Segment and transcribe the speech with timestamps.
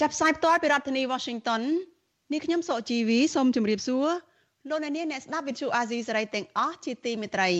[0.00, 1.62] ចាប់ផ្សាយផ្ទាល់ពីរដ្ឋធានី Washington
[2.32, 4.06] នេះខ្ញុំសកជីវីសូមជម្រាបសួរ
[4.68, 7.50] លោកអ្នកនាងអ្នកស្ដាប់វិទ្យុអាស៊ីសេរីទាំងអស់ជាទីមេត្រី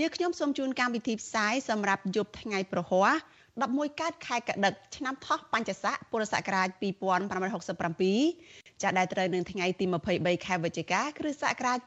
[0.00, 3.10] យើងខ្ញុំសូមជូនកម្មវិធីផ្សាយសម្រាប់យប់ថ្ងៃប្រហ័ស
[3.56, 6.68] 11កើតខែកដិកឆ្នាំថោះបัญចស័កពុរសករាជ
[8.00, 9.84] 2567ចាដែលត្រូវនឹងថ្ងៃទី
[10.16, 11.78] 23ខែវិច្ឆិកាគ្រិស្តសករាជ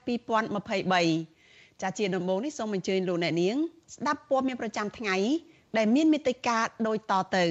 [1.07, 3.55] 2023ចាជាដំបូងនេះសូមអញ្ជើញលោកអ្នកនាង
[3.96, 5.16] ស្ដាប់ព័ត៌មានប្រចាំថ្ងៃ
[5.78, 6.57] ដែលមានមេត្តា
[6.88, 7.46] ដូចតទៅ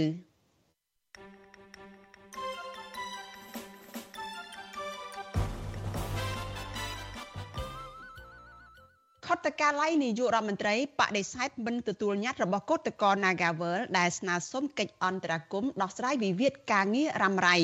[9.42, 17.56] ខុទ្ទកាល័យនាយករដ្ឋមន្ត្រីបដិសេធមិនទទួលញត្តិរបស់គឧតកោ Nagawal ដែលស្នើសុំកិច្ចអន្តរាគមន៍ដោះស្រាយវិវាទការងាររ៉ាំរ៉ៃ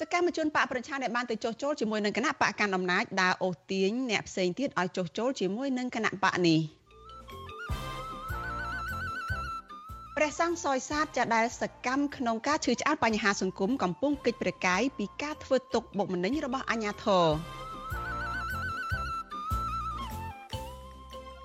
[0.00, 6.60] សកម្មជនបកប្រជាដែលបានទៅចុះចូលជាមួយនឹងគណៈបកកណ្ដាលអំណាចដើរអូសទាញអ្នកផ្សេងទៀតឲ្យចុះចូលជាមួយនឹងគណៈបកនេះ។
[10.20, 17.26] ព្រះសង្ឃសយសាទចាដែលសកម្មក្នុងការឈឺឆ្អាលបញ្ហាសង្គមកំពុងកិច្ចប្រកាយពីការធ្វើទុកបុកម្នេញរបស់អាជ្ញាធរ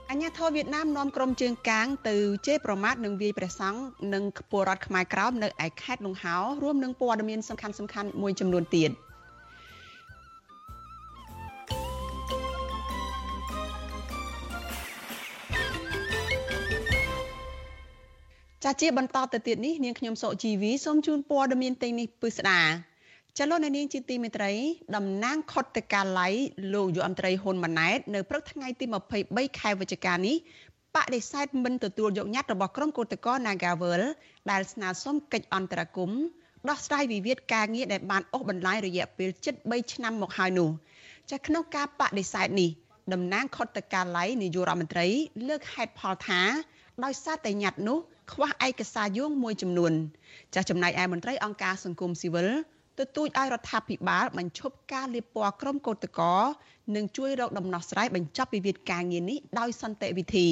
[0.09, 2.15] អញ្ញាធរវៀតណាមនាំក្រុមជើងកាងទៅ
[2.47, 3.81] ជេរប្រមាថនឹងវាយព្រះសង្ឃ
[4.13, 7.67] និងពលរដ្ឋខ្មែរក្រោមនៅឯខេត្តលង្ហោរួមនឹងព័ត៌មានសំខា
[8.03, 8.91] ន់ៗមួយចំនួនទៀត។
[18.65, 22.61] ចាជាបន្តទៅទៀតនេះនាងខ្ញុំសុជីវីសូមជូនព័ត៌មានទាំងនេះពិស្ដា
[23.37, 24.51] ចលនានាងជាទីមេត្រី
[24.95, 26.33] តំណាងខុទ្ទកាល័យ
[26.73, 28.85] លោកយុអមត្រីហ៊ុនម៉ាណែតនៅព្រឹកថ្ងៃទី
[29.21, 30.35] 23ខែវិច្ឆិកានេះ
[30.95, 34.01] បដិសេធមិនទទួលយកញត្តិរបស់ក្រុមកោតក្រ Nagawal
[34.51, 36.21] ដែលស្នើសុំកិច្ចអន្តរាគមន៍
[36.69, 40.69] ដោះស្រាយវិវាទការងារដែលបានអូសបន្លាយរយៈពេលជិត3ឆ្នាំមកហើយនោះ
[41.31, 42.69] ចាក្នុងការបដិសេធនេះ
[43.13, 45.07] តំណាងខុទ្ទកាល័យនាយករដ្ឋមន្ត្រី
[45.47, 46.41] លើកហេតុផលថា
[47.03, 47.99] ដោយសារតែញត្តិនោះ
[48.33, 49.93] ខ្វះឯកសារយោងមួយចំនួន
[50.53, 52.49] ចាស់ចំណែកឯមន្ត្រីអង្គការសង្គមស៊ីវិល
[52.99, 56.43] ទទូចឲ្យរដ្ឋាភិបាលបញ្ឈប់ការលាបពណ៌ក្រុមកោតក្រ
[56.95, 60.47] និងជួយរកដំណោះស្រាយបញ្ចប់វិវាទការងារនេះដោយសន្តិវិធី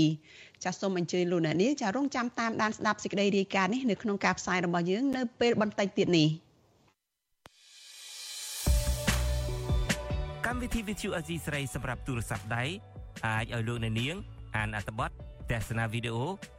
[0.64, 6.28] ចាសសូមអញ្ជើញលោកអ្នកនាងចារងចាំតាមដានស្ដាប់សេចក្តីរាយការណ៍នេះនៅក្នុងការផ្សាយរបស់យើងនៅពេលបន្តិចទៀតនេះ
[10.46, 12.64] កម្មវិធី Vithu Azizi ស្រីសម្រាប់ទូរស័ព្ទដៃ
[13.26, 14.16] អាចឲ្យលោកអ្នកនាង
[14.58, 15.10] អានអត្ថបទ
[15.52, 16.59] ទស្សនាវីដេអូ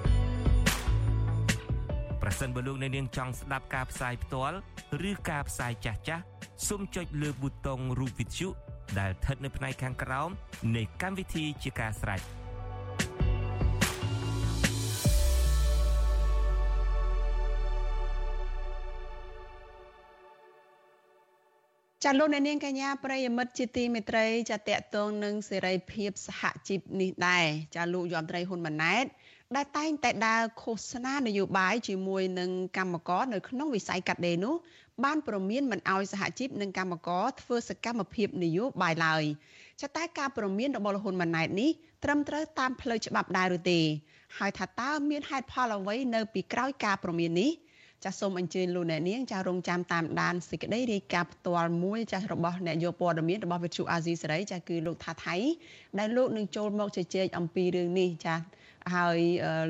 [2.31, 4.57] ប្រសិនបើលោកអ្នកនាងចង់ស្ដាប់ការផ្សាយផ្ទាល់
[5.09, 6.23] ឬការផ្សាយចាស់ចាស់
[6.67, 8.47] សូមចុចលើប៊ូតុងរូបវិទ្យុ
[8.99, 10.29] ដែលស្ថិតនៅផ្នែកខាងក្រោម
[10.75, 12.21] នៃកម្មវិធីជាការស្រេច
[22.05, 29.05] ចាលោកអ្នកនាងកញ្ញាប្រិយមិត្តជាទីមេត្រីចាតកតងនឹងសេរីភាពសហជីពនេះដែរចាលោកយមត្រីហ៊ុនម៉ាណែត
[29.55, 34.55] ដែលតែងតែដើរឃោសនានយោបាយជាមួយនឹងកម្មករនៅក្នុងវិស័យកាត់ដេរនោះ
[35.03, 39.23] បានប្រមានមិនអោយសហជីពនិងកម្មករធ្វើសកម្មភាពនយោបាយឡើយ
[39.81, 41.69] ចតែការប្រមានរបស់លហ៊ុនម៉ាណែតនេះ
[42.03, 43.79] ត្រឹមត្រូវតាមផ្លូវច្បាប់ដែរឬទេ
[44.37, 47.51] ហើយថាតើមានហេតុផលអ្វីនៅពីក្រោយការប្រមាននេះ
[48.03, 55.35] ចាសសូមអញ្ជើញលោកអ្នកនាងចាសរងចាំតាមដានសេចក្តីរាយការណ៍ផ្ទាល់មួយចាសរបស់អ្នកយកព័ត៌មានរបស់វិទ្យុអាស៊ីសេរីចាសគឺលោកថាថៃ
[55.99, 58.39] ដែលលោកនឹងចូលមកជជែកអំពីរឿងនេះចាស
[58.95, 59.19] ហើយ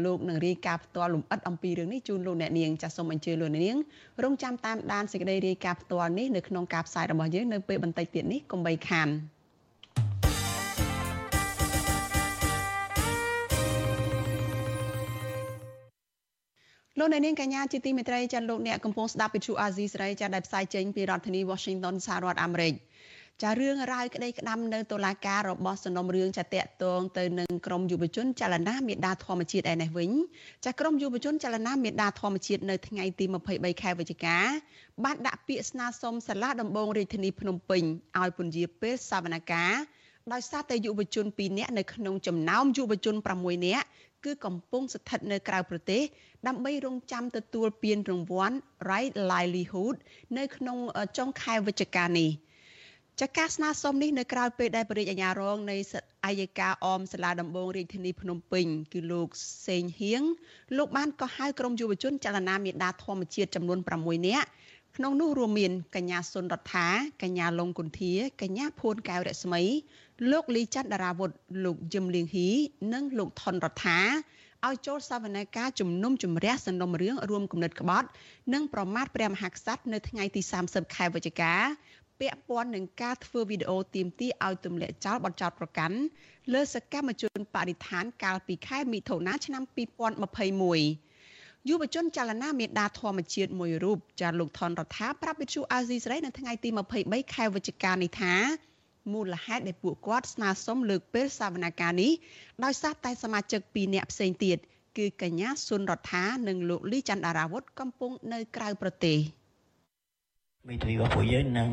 [0.05, 3.77] លោកនឹងរាយការណ៍ផ្ទាល់លម្អិតអំពីរឿងនេះជូនលោកអ្នកនាងចាសសូមអញ្ជើញលោកអ្នកនាង
[4.23, 9.09] រងចាំតាមដានសេចក្តីរាយការណ៍ផ្ទាល់នេះនៅក្នុងការផ្សាយរបស់យើងនៅពេលបន្តិចទៀតនេះកុំបីខាន
[16.99, 22.73] លោកអ្នកនាងកញ្ញាជាទីមេត្រីចាលោកអ្នកកំពុងស្ដាប់វិទ្យុអាស៊ីសេរីចាដែលផ្សាយចេញពីរដ្ឋធានី Washington សហរដ្ឋអាមេរិក។
[23.41, 30.11] ចារឿងរ៉ាវក្តីក្តាំនៅតុលាការរបស់សំណុំរឿងចាតកតងទៅនឹងក្រមយុវជនចលនាមេដាធម្មជាតិឯនេះវិញ
[30.65, 34.37] ចាក្រមយុវជនចលនាមេដាធម្មជាតិនៅថ្ងៃទី23ខែវិច្ឆិកា
[35.03, 37.83] បានដាក់ពាក្យស្នើសុំសាលាដំបងរាជធានីភ្នំពេញ
[38.19, 39.77] ឲ្យពន្យាពេលសវនកម្ម
[40.33, 43.85] ដោយសារតែយុវជន2នាក់នៅក្នុងចំណោមយុវជន6នាក់
[44.25, 46.01] គឺកំពុងស្ថិតនៅក្រៅប្រទេស
[46.47, 48.55] ដើម្បីរងចាំទទួលពានរង្វាន់
[48.89, 49.95] Right Livelihood
[50.37, 50.77] នៅក្នុង
[51.17, 52.31] ចុងខែវិច្ឆិកានេះ។
[53.19, 55.77] ចាការស្នើសុំនេះនៅក្រៅពេលដែលបរិយាអាញារងនៃ
[56.25, 59.27] អាយកាអមសាលាដំបងរាជធានីភ្នំពេញគឺលោក
[59.67, 60.21] សេងហៀង
[60.77, 64.47] លោកបានកោះហៅក្រុមយុវជនចលនាមេដាធម្មជាតិចំនួន6នាក់
[64.97, 66.87] ក្នុងនោះរួមមានកញ្ញាសុនរដ្ឋា
[67.23, 69.61] កញ្ញាលងគុន្ធាកញ្ញាភួនកែវរស្មី
[70.31, 71.29] លោកលីច័ន្ទដារាវុធ
[71.63, 72.49] លោកយឹមលៀងហ៊ី
[72.93, 73.99] និងលោកថនរដ្ឋា
[74.67, 78.07] ឲ្យចូលសវនកម្មជំនុំជម្រះសំណុំរឿងរួមគំនិតក្បត់
[78.53, 81.53] និងប្រមាថព្រះមហាក្សត្រនៅថ្ងៃទី30ខែវិច្ឆិកា
[82.21, 85.97] ពាក់ព័ន្ធនឹងការធ្វើវីដេអូទាមទារឲ្យទម្លាក់ចោលបទចោទប្រកាន់
[86.53, 89.63] លើសកម្មជនបរិស្ថានកាលពីខែមិថុនាឆ្នាំ
[90.85, 96.69] 2021យុវជនចលនាមេដាធម្មជាតិមួយរូបចាលោកថនរដ្ឋាប្រាប់វិទ្យុអាស៊ីសេរីនៅថ្ងៃទី
[97.01, 98.33] 23ខែវិច្ឆិកានេះថា
[99.13, 102.11] មូលហេតុដែលពួកគាត់ស្នើសុំលើកពេលសវនកម្មនេះ
[102.63, 104.57] ដោយសារតែសមាជិក2នាក់ផ្សេងទៀត
[104.97, 109.40] គឺកញ្ញាសុនរដ្ឋានិងលោកលីច័ន្ទដារាវុធកំពុងនៅក្រៅប្រទេស
[110.69, 111.69] មេធាវីរបស់ពួកយើងនឹង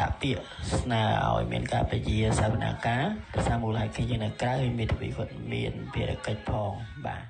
[0.00, 0.42] ដាក់ពាក្យ
[0.80, 6.72] ស្នើឲ្យមានការពជាសវនកម្មភាសាមូលហេតុគឺយើងនៅក្រៅហើយមេធាវីគាត់មានភារកិច្ចផង
[7.06, 7.22] បាទ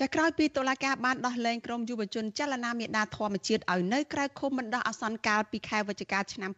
[0.00, 6.50] ចាក្រោយពីតុលាការបានដោះលែងក្រុមយុវជនចលនាមេដាធម្មជាតិឲ្យនៅក្រៅឃុំបណ្ដោះអាសន្នកាលពីខែវិច្ឆិកាឆ្នាំ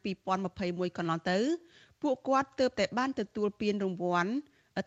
[0.47, 1.39] 2021កន្លងទៅ
[2.03, 4.33] ពួកគាត់ទើបតែបានទទួលពានរង្វាន់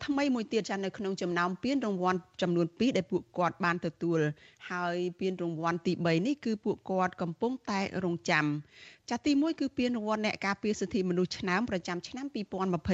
[0.06, 4.18] ថ្មីមួយទៀតចានៅក្នុងចំណោមពានរង្វាន់ចំនួន2ដែលពួកគាត់បានទទួល
[4.70, 8.44] ហើយពានរង្វាន់ទី3នេះគឺពួកគាត់កំពុងតែរងចាំ
[9.10, 12.26] ចាទី1គឺពានរង្វាន់អ្នកការពារសិទ្ធិមនុស្សឆ្នាំប្រចាំឆ្នាំ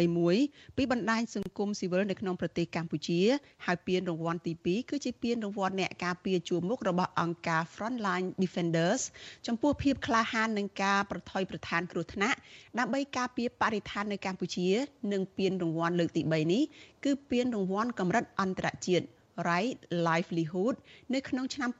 [0.04, 3.20] 2021ពីបណ្ដាញសង្គមស៊ីវិលនៅក្នុងប្រទេសកម្ពុជា
[3.66, 9.02] ហើយពានរង្វាន់ទី2គឺជាពានរង្វាន់អ្នកការពារជួរមុខរបស់អង្គការ Frontline Defenders
[9.46, 12.38] ចំពោះភាពក្លាហាននឹងការប្រថុយប្រឋានគ្រោះថ្នាក់
[12.78, 14.68] ដើម្បីការពារបរិស្ថាននៅកម្ពុជា
[15.12, 16.62] និងពានរង្វាន់លើកទី3នេះ
[17.04, 19.06] គឺពានរង្វាន់កម្រិតអន្តរជាតិ
[19.48, 20.74] Right Livelihood
[21.14, 21.70] នៅក្នុងឆ្នាំ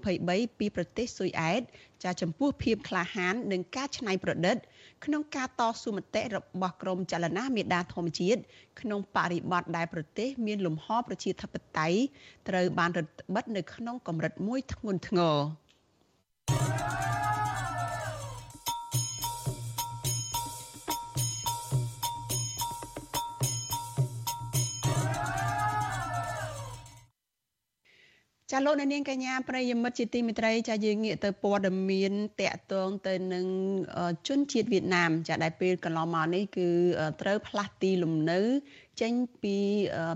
[0.00, 1.62] 2023ពីប្រទេសស៊ុយអែត
[2.04, 4.56] ចាចំពោះភាពក្លាហាននិងការច្នៃប្រឌិត
[5.04, 8.40] ក្នុងការតស៊ូមតិរបស់ក្រមចលនាមេដាធម្មជាតិ
[8.80, 11.98] ក្នុងបរិបទដែលប្រទេស មានលំហប្រជាធិបតេយ្យ
[12.48, 15.36] ត្រូវបានរឹតបន្តឹងនៅក្នុងកម្រិតមួយធ្ងន់ធ្ងរ
[28.52, 33.46] ចាលោកនាងកញ្ញាប្រិយមិត្តជាទីមេត្រីចាយើងងាកទៅព័ត៌មានតកតងទៅនឹង
[34.28, 36.68] ជនជាតិវៀតណាម ចាដែលពេលកន្លងមកនេះគឺ
[37.20, 38.40] ត្រូវផ្លាស់ទីលំនៅ
[39.00, 39.12] ចេញ
[39.42, 39.56] ពី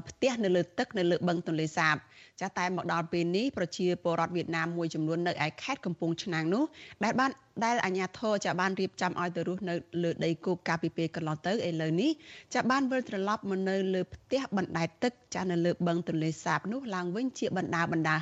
[0.09, 1.97] ផ្ទះនៅលើទឹកនៅលើបឹងទន្លេសាប
[2.41, 6.65] ចាតែមកដល់ពេលនេះប្រជាពលរដ្ឋវៀតណាមមួយចំនួននៅឯខេត្តកំពង់ឆ្នាំងនោះ
[7.05, 7.31] ដែលបាន
[7.65, 12.11] ដែលអាជ្ញាធរចាបានរៀបចំឲ្យទៅរស់នៅលើដីគោកកាលពីពេលកន្លងទៅឥឡូវនេះ
[12.55, 18.17] ចាបានវិលត្រឡប់មកនៅលើផ្ទះបណ្ដែតទឹកចានៅលើបឹងទន្លេសាបនោះឡើងវិញជាបណ្ដាបណ្ដា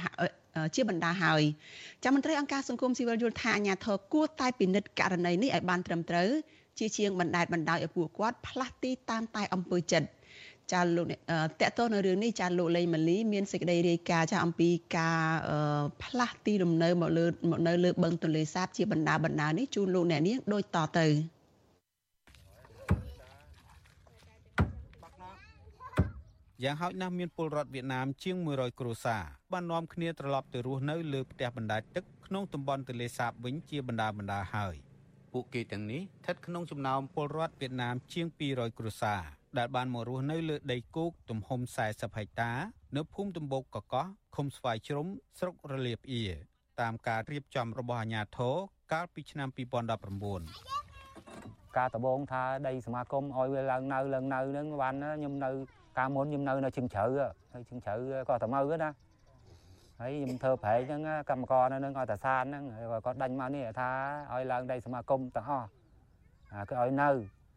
[0.74, 1.42] ជាបណ្ដាហើយ
[2.04, 6.30] ចាំមន្ត្រីអង្គការសង្គមស៊ីវិលយល់ថាអាញាធរគួរតែពិនិត្យករណីនេះឲ្យបានត្រឹមត្រូវ
[6.78, 10.08] ជាជាងបណ្ដែតបណ្ដោយឲ្យពួកគាត់ផ្លាស់ទីតាមតែអំពើចិត្ត
[10.72, 11.06] ចាលោក
[11.60, 15.20] តកតនៅរឿងនេះចាលោកលេងម៉ាលីមានសេចក្តីរាយការណ៍ចាអំពីការ
[16.02, 21.06] ផ្លាស់ទីលំនៅមកលើមកនៅលើបឹងទន្លេសាបជាបណ្ដាបណ្ដានេះជូនលោកអ្នកនាងដូចតទៅ
[26.64, 29.22] យ៉ាងហោចណាស់មានពលរដ្ឋវៀតណាមជាង100គ្រួសារ
[29.52, 34.74] បាននាំគ្នាត្រឡប់ទៅរស់នៅលើផ្ទះបណ្ដែតទឹកក្នុងតំបន់ទន្លេសាបវិញជាបណ្ដាបណ្ដាហើយ
[35.32, 39.22] ពួកគេទាំងនេះស្ថិតក្នុងចំណោមពលរដ្ឋវៀតណាមជាង200គ្រួសារ
[39.58, 42.52] ដែលបានមករស់នៅលើដីគោកទំហំ40ហិកតា
[42.96, 44.06] នៅភូមិទំបោកកកោះ
[44.36, 45.06] ឃុំស្វាយជ្រុំ
[45.38, 46.24] ស្រុករលៀបអៀ
[46.80, 48.54] តាមការរៀបចំរបស់អាជ្ញាធរ
[48.92, 49.60] កាលពីឆ្នាំ2019
[51.78, 55.50] ការដបងថាដីសមាគមឲ្យវាឡើងនៅឡើងនៅហ្នឹងបានខ្ញុំនៅ
[55.98, 57.04] កាលមុនខ្ញុំនៅនៅជឹងជ្រៅ
[57.52, 57.94] ហើយជឹងជ្រៅ
[58.28, 58.90] ក៏តែមើណា
[60.00, 61.00] ហើយខ្ញុំធ្វើប្រែកហ្នឹង
[61.30, 63.90] កម្មករនៅនឹងឲ្យតែសានហ្នឹងហើយគាត់ដាច់មកនេះថា
[64.32, 65.68] ឲ្យឡើងដីសមាគមទាំងអស់
[66.52, 67.10] អាគឺឲ្យនៅ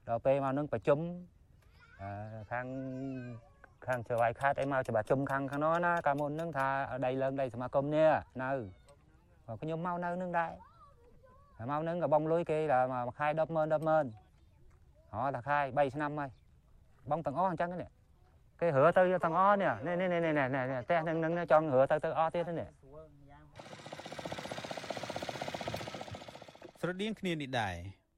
[0.08, 1.00] ដល់ពេលមកនឹងប្រជុំ
[2.52, 2.68] ខាង
[3.86, 6.68] ខាងចៅវាយខាត់អីមកច្បាប់ជុំខាងខាងនោះណាកាលមុនហ្នឹងថា
[7.06, 8.10] ដីឡើងដីសមាគមនេះ
[8.44, 8.50] នៅ
[9.62, 10.52] ខ្ញុំមកនៅនឹងដែរ
[11.58, 14.26] ហើយមកនឹងក៏បងលុយគេថាមួយខែ100000 100000
[15.14, 16.30] ហ៎តាខែ3ឆ្នាំហើយ
[17.10, 17.90] បងទាំងអស់អញ្ចឹងនេះ
[18.60, 22.70] គេរើទៅទាំងអស់នេះនេះនេះនេះនេះផ្ទះនឹងនឹងចង់រើទៅទៅអស់ទៀតនេះ
[26.80, 27.76] ស្រដៀងគ្នានេះដែរ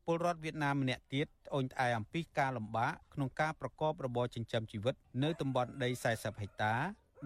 [0.08, 6.74] ពលរដ្ឋវៀតណាមម្នាក់ទៀតត្អូញត្អែអំពីការលំបាកក្នុងការប្រកបរបរចិញ្ចឹមជីវិត នៅតំបន់ដី40ហិកតា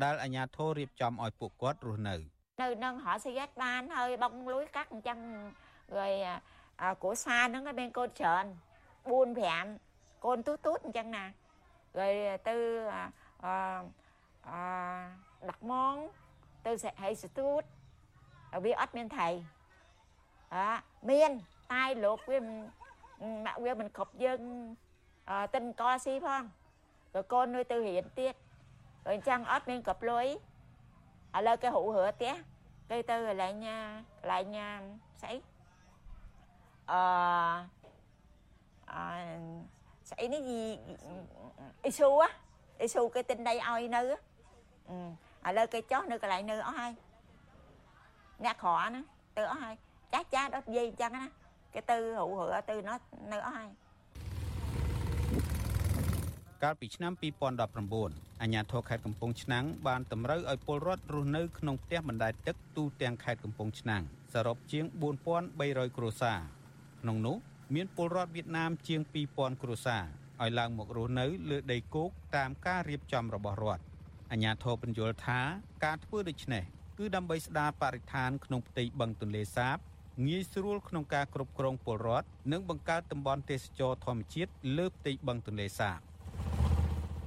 [0.04, 2.16] ដែលអាជ្ញាធររៀបចំឲ្យពួកគាត់រស់នៅ
[2.62, 5.20] នៅនឹងរស់ស្យាត់បានហើយបងលួយកាក់អញ្ចឹង
[5.98, 6.12] rồi
[7.02, 8.46] គ្រួសារហ្នឹងមានកូនច្រើន
[9.10, 11.26] 4 5កូនទូទូតអញ្ចឹងណា
[11.98, 12.14] rồi
[12.48, 12.56] từ
[12.88, 13.04] à,
[14.42, 14.62] à,
[15.50, 15.96] đặt món
[16.64, 17.62] từ sẽ hay sự tốt
[18.52, 19.46] ở biết ớt miên thầy
[20.50, 21.32] à, miên
[21.72, 22.40] tai luộc với
[23.20, 24.76] mẹ với mình khóc dân
[25.26, 26.50] à, tình co si phong
[27.14, 28.36] rồi con nuôi từ hiện tiết
[29.06, 30.38] rồi chăng ớt miên cặp lối
[31.32, 32.34] à lời cái hụ hửa tía
[32.88, 34.82] cây từ rồi lại nha កន្លែង
[35.22, 35.36] ស្អី
[36.92, 37.02] អឺ
[38.92, 39.04] អឺ
[40.10, 40.42] ស្អីនេះ
[41.84, 42.10] អ៊ីស៊ូ
[42.80, 46.92] អ៊ីស៊ូគេទិញដីឲ្យនៅឥឡូវគេចោះនៅកន្លែងនៅអស់ហើយ
[48.46, 48.56] អ្នក
[51.74, 53.00] ក្រហ្នឹងទៅអស់ហើយចាស់ចាស់ដល់និយាយអញ្ចឹងណាគេទៅរੂរទៅនោះ
[53.32, 53.82] នៅអស់ហើយ
[56.64, 64.86] កាលពីឆ្នាំ2019អាជ្ញាធរខេត្តកំពង់ឆ្នាំងបានតម្រូវឲ្យពលរដ្ឋរស់នៅក្នុងផ្ទះបណ្ដែតទឹកទូទាំងខេត្តកំពង់ឆ្នាំងសរុបជាង
[65.42, 66.40] 4300គ្រួសារ
[67.02, 67.38] ក្នុងនោះ
[67.76, 69.02] មានពលរដ្ឋវៀតណាមជាង
[69.32, 70.04] 2000គ្រួសារ
[70.42, 73.84] ឲ្យឡើងមករស់នៅលើដីគោកតាមការរៀបចំរបស់រដ្ឋ
[74.32, 75.40] អាជ្ញាធរបញ្យល់ថា
[75.86, 76.64] ការធ្វើដូច្នេះ
[76.98, 79.78] គឺដើម្បីស្ដារបរិស្ថានក្នុងផ្ទៃបឹងទន្លេសាប
[80.20, 86.00] ងាយស្រួលក្នុងការគ្រប់គ្រងពលរដ្ឋនិងបង្កើតតំបន់ទេសចរធម្មជាតិលើផ្ទៃបឹងទន្លេសាប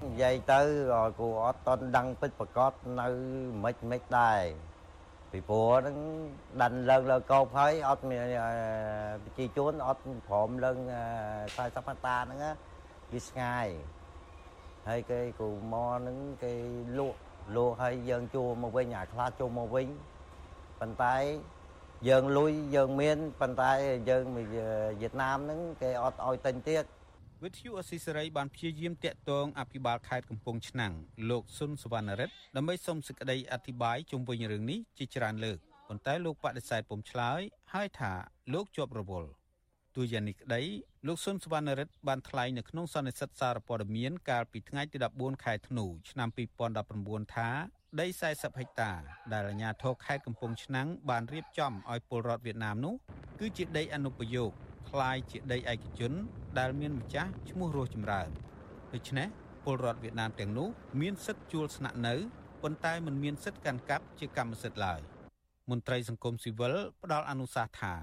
[0.05, 0.61] និយាយទៅ
[1.21, 3.09] គូអត់តន់ដឹងពិតប្រកបនៅ
[3.65, 4.43] មិនមិនដែរ
[5.33, 5.97] ពីព្រោះហ្នឹង
[6.61, 8.23] ដាន់ឡើងលើកោបហើយអត់មាន
[9.25, 10.77] ប្រជាជនអត់ព្រមឡើង
[11.29, 12.39] 40ហិកតាហ្នឹង
[13.13, 13.67] វាឆ្ងាយ
[14.89, 16.53] ហើយគេគូមកហ្នឹងគេ
[16.99, 17.19] លក់
[17.57, 19.87] លក់ហើយយើងជួមកវិញអាខ្លះជួមកវិញ
[20.81, 21.17] ប៉ុន្តែ
[22.09, 23.73] យើងលុយយើងមានប៉ុន្តែ
[24.11, 26.85] យើងវៀតណាមហ្នឹងគេអត់ឲ្យទិញទៀត
[27.45, 30.93] វិទ្យុអស៊ីសេរីបានព្យាយាមតាក់ទងអភិបាលខេត្តកំពង់ឆ្នាំង
[31.31, 35.59] លោកស៊ុនសវណ្ណរិទ្ធដើម្បីសូមសេចក្តីអធិប្បាយជុំវិញរឿងនេះជាច្រើនលើក
[35.89, 37.41] ប៉ុន្តែលោកបដិសេធពុំឆ្លើយ
[37.73, 38.13] ហើយថា
[38.55, 39.31] លោកជាប់រវល់
[39.97, 40.63] ទោះយ៉ាងនេះក្តី
[41.07, 46.29] លោកស៊ុនសវណ្ណរិទ្ធបានថ្លែងនៅក្នុងសន្និសីទសារព័ត៌មានកាលពីថ្ងៃទី14ខែធ្នូឆ្នាំ
[46.83, 47.49] 2019ថា
[48.00, 48.92] ដី40ហិកតា
[49.34, 52.94] ដែលអាជ្ញាធរខេត្តកំពង់ឆ្នាំងបានរៀបចំឲ្យពលរដ្ឋវៀតណាមនោះ
[53.40, 54.52] គឺជាដីអនុប្រយោគ
[54.90, 56.14] คล้ายជាដីឯកជន
[56.60, 58.30] ដែលមានម្ចាស់ឈ្មោះរស់ចម្រើន
[58.94, 59.28] ដូច្នេះ
[59.64, 60.70] ពលរដ្ឋវៀតណាមទាំងនោះ
[61.02, 62.14] មានសិទ្ធិជួលស្នាក់នៅ
[62.62, 65.00] ប៉ុន្តែមិនមានសិទ្ធិកាន់កាប់ជាកម្មសិទ្ធិឡើយ
[65.70, 67.94] មន្ត្រីសង្គមស៊ីវិលផ្ដល់អនុសាសន៍ថា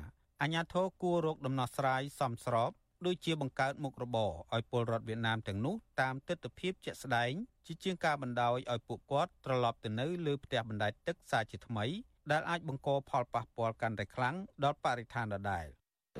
[0.42, 2.70] អាញាធរគួររកដំណោះស្រាយសមស្រប
[3.05, 7.31] ដូចជាបង្កើតមុខរបរឲ្យពលរដ្ឋវៀតណាមទាំងនោះតាមទស្សនវិជ្ជាជាក់ស្ដែង
[7.65, 11.85] ជាជាងការបណ្ដោយឲ្យពួកគាត់ត្រឡប់ទៅនៅលើផ្ទះបណ្ដែតទឹកសាជាថ្មី
[12.31, 15.65] ដែលអាចបង្កផលប៉ះពាល់កាន់តែខ្លាំងដល់បរិស្ថានដដែល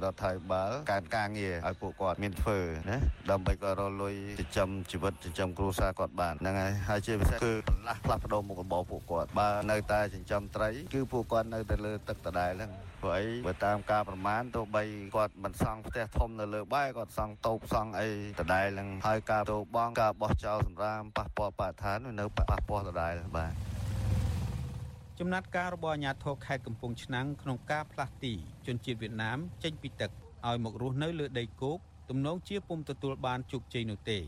[0.04, 2.98] រដ្ឋាភិបាលការការងារឲ្យពួកគាត់មានធ្វើណា
[3.32, 12.72] ដើម្បីគាត់រលុយចិញ្ចឹមជីវិតចិញ្ចឹមគ្រួសារគាត់បានហ្នឹងហើយហើយជាពិសេសគឺបន្លាស់ផ្លាស់ប្ដូរមុខរបរពួកគាត់បើនៅតែចិញ្ចឹមត្រីគឺពួកគាត់នៅតែលើទឹកដដែលហ្នឹង
[13.02, 14.84] ព្រោះអីបើតាមការប្រមាណទោះបី
[15.16, 23.71] គាត់មិនសង់ផ្ទះធំនៅលើបែគាត់សង់តូបសង់អីដដែលហ្នឹងហើយការទៅបងការបោះចោលសម្រាមប៉ះពាល់បរិស្ថាននៅប៉ះពាល់ដដែលបាទ
[25.24, 28.34] ចំណាត់ការរបស់អាជ្ញាធរខេត្តកំពង់ឆ្នាំងក្នុងការផ្លាស់ទី
[28.68, 30.12] ជនជាតិវៀតណាមចេញពីទឹក
[30.48, 31.78] ឲ្យមករស់នៅលើដីគោក
[32.10, 34.20] ទំនងជាពុំទទួលបានជោគជ័យនោះទេ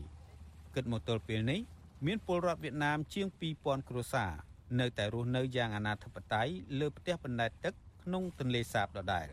[0.74, 1.60] គិតមកទល់ពេលនេះ
[2.06, 3.26] មានពលរដ្ឋវៀតណាមជាង
[3.58, 4.32] 2000គ្រួសារ
[4.80, 9.28] នៅតែរស់នៅយ៉ាងអនាធិបតេយ្យលើផ្ទះបណ្ដែតទឹកក្នុងទន្លេសាបដដែល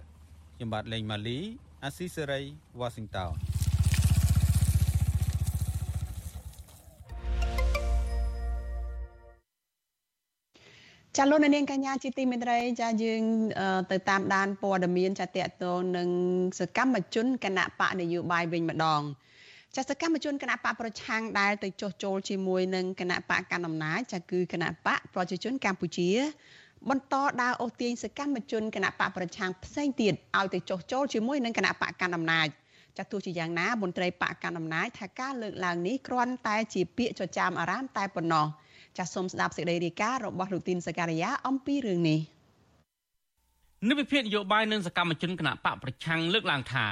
[0.55, 1.39] ខ្ញុំបាទលេងម៉ាលី
[1.83, 2.41] អាស៊ីសេរី
[2.79, 3.70] វ៉ាស៊ីនតោន
[11.17, 13.21] ចាលោកនាងកញ្ញាជាទីមេត្រីចាយើង
[13.91, 16.09] ទៅតាមដានព័ត៌មានចាតកតងនឹង
[16.59, 19.01] សកម្មជនគណៈបកនយោបាយវិញម្ដង
[19.75, 26.09] ចាសកម្មជនគណៈបកប្រឆាំងដែលទៅចុះចូលជាមួយនឹងគណៈបកកណ្ដាលអំណាចចាគឺគណៈបកប្រជាជនកម្ពុជា
[26.89, 32.47] បន្តដើរអូសទាញសកម្មជនគណៈបកប្រឆាំងផ្សេងទៀតឲ្យទៅចុះចូលជាមួយនឹងគណៈបកកណ្ដាលអំណាច
[32.97, 38.47] ចាទោះជាយ៉ាងណាមន្ត្រីបកកណ្ដាលអំណាចថាការលើកឡើងនេះគ្រាន់តែជាពាក្យចចាមអារាមតែប៉ុណ្ណោះ
[38.97, 42.19] ចាសសូមស្ដាប់សេចក្តីរាយការណ៍របស់លោកទីនសការីយ៉ាអំពីរឿងនេះ
[43.89, 46.85] និវិភាននយោបាយនិងសកម្មជនគណៈបកប្រឆាំងលើកឡើងថា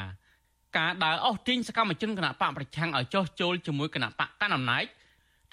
[0.77, 4.85] ការដើរអស់ទាញសកម្មជនគណៈបកប្រឆាំងឲ្យចុះចូលជាមួយគណៈបកកណ្ដាលអំណាច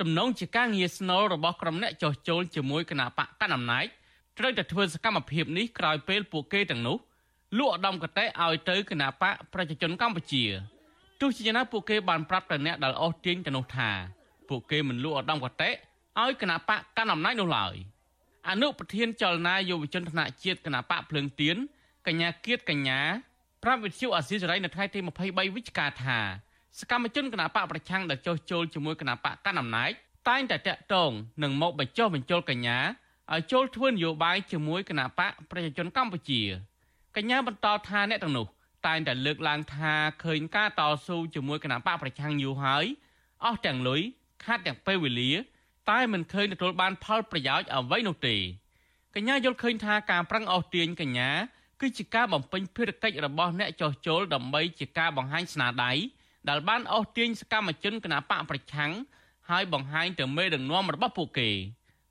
[0.00, 3.84] ទំនងជាការងារស្នូលរបស់ក្រុមអ្នកចុះចូលជាមួយគណៈបកកណ្ដាលអំណាច
[4.38, 6.96] ត្រូវតែធ្វើសកម្មភាពនេះក្រោយពេលពួកគេទាំងនោះ
[7.58, 10.44] លក់ឧត្តមកតេឲ្យទៅគណៈបកប្រជាជនកម្ពុជា
[11.20, 13.88] ទោះជាយ៉ាងណាពួកគេបានប្រាប់ទៅអ្នកដែលអស់ទាញទៅនោះថា
[14.48, 15.70] ពួកគេមិនលក់ឧត្តមកតេ
[16.22, 17.74] ឲ្យគណៈបកកាន់អំណាចនោះឡើយ
[18.48, 21.56] អនុប្រធានចលនាយុវជនថ្នាក់ជាតិគណៈបកភ្លើងទៀន
[22.06, 23.00] កញ្ញាគៀតកញ្ញា
[23.62, 26.18] ប្រាប់វិទ្យុអាស៊ីសេរីនៅថ្ងៃទី23វិច្ឆិកាថា
[26.78, 29.90] សកម្មជនគណៈបកប្រឆាំងដែលចុះចូលជាមួយគណៈបកកាន់អំណាច
[30.28, 31.10] តែងតែតាក់ទង
[31.42, 32.78] នឹងមកបញ្ចុះបញ្ចូលកញ្ញា
[33.32, 36.42] ឲ្យចូលធ្វើនយោបាយជាមួយគណៈបកប្រជាជនកម្ពុជា
[37.16, 38.46] កញ្ញាបន្តថាអ្នកទាំងនោះ
[38.86, 39.92] តែងតែលើកឡើងថា
[40.24, 42.84] ឃើញការតស៊ូជាមួយគណៈបកប្រឆាំងយូរហើយ
[43.44, 44.00] អស់ទាំងលុយ
[44.44, 45.30] ខាត់ទាំងពេលវេលា
[45.90, 48.36] តែមិនឃើញទទួលបានផលប្រយោជន៍អ្វីនោះទេ
[49.14, 51.30] កញ្ញាយល់ឃើញថាការប្រឹងអស់ទាញកញ្ញា
[51.80, 55.92] គឺជាការបំពេញភារកិច្ចរបស់អ្នកចោះចូលដើម្បីជាការបង្ហាញស្នាដៃ
[56.48, 58.92] ដែលបានអស់ទាញសកម្មជនគណបកប្រឆាំង
[59.50, 61.50] ហើយបង្ហាញទៅមេដឹកនាំរបស់ពួកគេ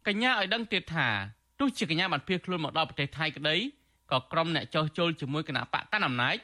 [0.08, 1.08] កញ្ញាឲ្យដឹងទៀតថា
[1.60, 3.56] ទោះជាកញ្ញាបានភៀសខ្លួនមកដល់ប្រទេសថៃក្តី
[4.12, 6.36] ក៏ក្រុមអ្នកចោះចូលជាមួយគណៈបកកណ្ដាលអំណាច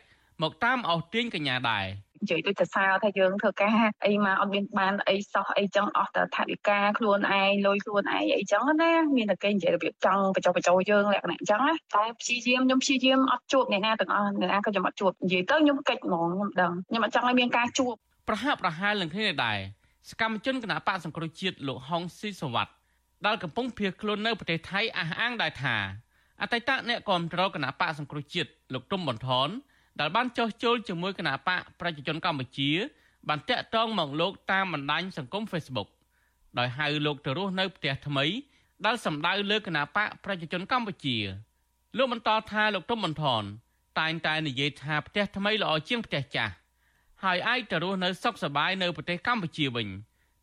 [0.41, 1.85] មកតាមអស់ទាញកញ្ញាដែរ
[2.21, 3.75] និយាយដូចទៅសារថាយើងធ្វើការ
[4.05, 17.93] អីមកអត់មានបានអីសោះអីចឹងអស់តែថាវិការខ្លួនឯងលុយខ្លួនឯងអីចឹងណាមានតែគេនិយាយរបៀបចង់បញ្ចុះបញ្ចោយើងលក្ខណៈចឹងណាតែព្យាយាមខ្ញុំព្យាយាមអត់ជួបអ្នកណាទាំងអស់អ្នកណាក៏ខ្ញុំអត់ជួបនិយាយទៅខ្ញុំកិច្ចហ្មងខ្ញុំដឹងខ្ញុំអត់ចង់ឲ្យមានការជួប
[18.27, 19.57] ប្រហាក់ប្រហែលនឹងគ្នាដែរ
[20.09, 22.69] សកម្មជនគណៈបកសង្គ្រោះជាតិលោកហុងស៊ីសវ័ត
[23.25, 25.75] ដែលកំពុងភៀសខ្លួននៅប្រទេសថៃអះអាងដែរថា
[26.41, 29.49] អតីតអ្នកគាំទ្រគណៈបកសង្គ្រោះជាតិលោកទុំបន្ថន
[29.99, 32.69] ដែលបានចោះចូលជាមួយគណៈបកប្រជាជនកម្ពុជា
[33.29, 35.89] បានតាក់ទងមកលោកតាមបណ្ដាញសង្គម Facebook
[36.57, 38.25] ដោយហៅលោកទៅរស់នៅផ្ទះថ្មី
[38.85, 41.17] ដែលសម្ដៅលើគណៈបកប្រជាជនកម្ពុជា
[41.97, 43.43] លោកបន្តថាលោកទុំបន្ថន
[43.99, 46.53] តែងតែនិយាយថាផ្ទះថ្មីល្អជាងផ្ទះចាស់
[47.23, 49.87] ហើយអាចទៅរស់នៅសុខសប្បាយនៅប្រទេសកម្ពុជាវិញ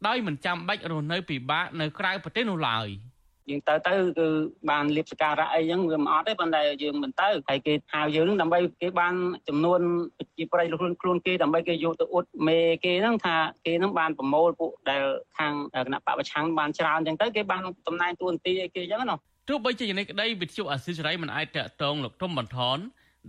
[0.07, 2.88] ដោយមិនចាំបាច់រស់នៅពិបាកនៅក្រៅប្រទេសនោះឡើយ។
[3.50, 4.26] យើងទៅទៅគឺ
[4.71, 9.14] បានលៀបសការៈអីចឹងវាមិនអត់ទេប៉ុន្តែយើងមិនទៅហើយគេហៅយើងដើម្បីគេបាន
[9.49, 9.81] ចំនួន
[10.19, 13.37] ប្រជាប្រិយខ្លួនខ្លួនគេដើម្បីគេយកទៅអ៊ុតមេគេហ្នឹងថា
[13.67, 15.02] គេហ្នឹងបានប្រមូលពួកដែល
[15.38, 19.17] ខាងគណៈបពប្រឆាំងបានច្រើនចឹងទៅគេបានតំណែងតួនាទីអីគេចឹងណា
[19.49, 22.78] ទោះបីជាយ៉ាងនេះក្តីវិទ្យុអាស៊ីសេរីមិនអាចតាក់ទងលោកទុំបន្ថន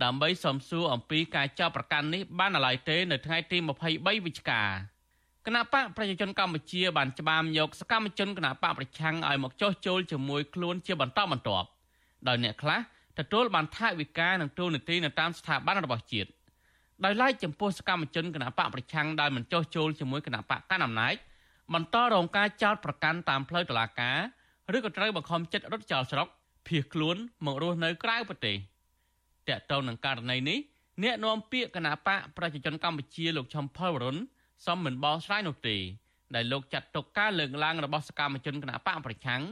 [0.04, 3.58] ដើម្បីសំសួរអំពីការចាប់ប្រកាន់នេះបានឡើយទេនៅថ្ងៃទី
[3.90, 4.62] 23វិច្ឆិកា
[5.46, 11.68] គណៈបកប្រជាជនកម្ពុជាបានច្បាមយកសកម្មជនគណៈបកប្រឆាំងឲ្យមកចោះចូលជាមួយខ្លួនជាបន្តបន្ទាប់
[12.28, 12.78] ដោយអ្នកខ្លះ
[13.18, 16.28] ទទួលបានថវិកានិងទូនាទីនៅតាមស្ថាប័នរបស់ជាតិ
[17.04, 21.14] ដោយឡែកចំពោះសកម្មជនគណៈបកប្រឆាំងដែលមិនចោះចូលជាមួយគណៈបកកណ្ដាលអំណាច
[21.74, 24.18] បន្តរងការចោទប្រកាន់តាមផ្លូវតុលាការ
[24.76, 26.28] ឬក៏ត្រូវបង្ខំចិត្តរត់ចោលស្រុក
[26.66, 28.56] ភៀសខ្លួនមករស់នៅក្រៅប្រទេស
[29.48, 30.58] តើតើនឹងករណីនេះ
[31.02, 34.16] អ្នកនាំពាក្យគណៈបកប្រជាជនកម្ពុជាលោកឈំផលវរុន
[34.66, 35.76] សមមិនបោះឆ្លើយនោះទេ
[36.34, 39.42] ដែលលោកចាត់ទុកការលើកឡើងរបស់សកម្មជនគណបកប្រឆាំង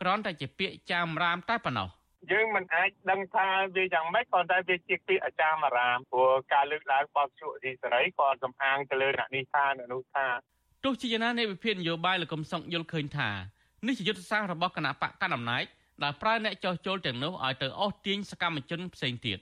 [0.00, 1.88] គ្រាន់តែជាពាក្យចាមរាមតែប៉ុណ្ណោះ
[2.32, 3.46] យើងមិនអាចដឹងថា
[3.76, 10.26] វាយ៉ាងម៉េចគ្រាន់តែវាជាពាក្យអាចារ្យរាមព្រោះការលើកឡើងរបស់ជក់ទីសេរីក៏សំអាងទៅលើអ្នកនេះថាអ្នកនោះថា
[10.84, 13.30] ទោះជាយ៉ាងណានៃវិភាគនយោបាយលោកកំសុកយល់ឃើញថា
[13.86, 15.64] នេះជាយុទ្ធសាស្ត្ររបស់គណៈបកកណ្ដាលអំណាច
[16.02, 19.38] ដែលប្រើអ្នកចោះចូលទាំងនោះឲ្យទៅអស់ទាញសកម្មជនផ្សេងទៀត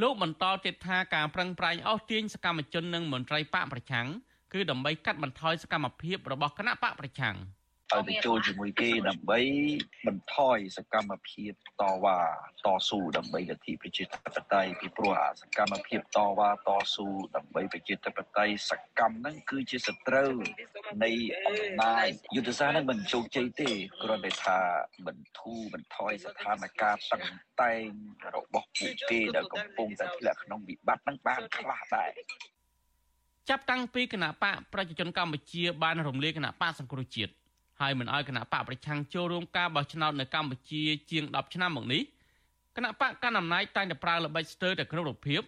[0.00, 4.06] លោកបន្តទៀតថាការប្រឹងប្រែងអស់ទាញសកម្មជននិងមន្ត្រីបកប្រឆាំង
[4.52, 7.36] គឺដើម្បីកាត់បន្ថយសកម្មភាពរបស់គណៈបកប្រឆាំង
[7.92, 9.40] ឲ្យទៅចូលជាមួយគេដើម្បី
[10.06, 12.20] បន្ថយសកម្មភាពតវ៉ា
[12.64, 20.32] តស៊ូដើម្បីលទ្ធិប្រជាធិបតេយ្យពីព្រោះអាសកម្មភាពតវ៉ាតស៊ូដើម្បីប្រជាធិបតេយ្យសកម្មហ្នឹងគឺជាសត្រូវ
[21.04, 21.10] នៃ
[21.46, 23.70] អំណាចយុទ្ធសាស្ត្រហ្នឹងមិនជោគជ័យទេ
[24.02, 24.58] គ្រាន់តែថា
[25.06, 27.22] បន្ធូរបន្ថយស្ថានភាពតឹង
[27.62, 27.88] តែង
[28.34, 32.12] របស់ពួកគេដែលកំពុងតែធ្លាក់ក្នុងវិបត្តិហ្នឹងបានខ្លះដែរ
[33.48, 37.32] ចាប់តាំងពីគណៈបកប្រជាជនកម្ពុជាបានរំលាយគណៈបកសង្គ្រោះជាតិ
[37.80, 42.02] ហើយមិនអោយគណៈបកប្រឆាំងចូលរួមការបោះឆ្នោតនៅកម្ពុជាជាង10ឆ្នាំមកនេះ
[42.76, 45.42] គណៈបកកណ្ដាលអំណាចតែងតែប្រើល្បិចស្ទើរតែគ្រប់រូបភាព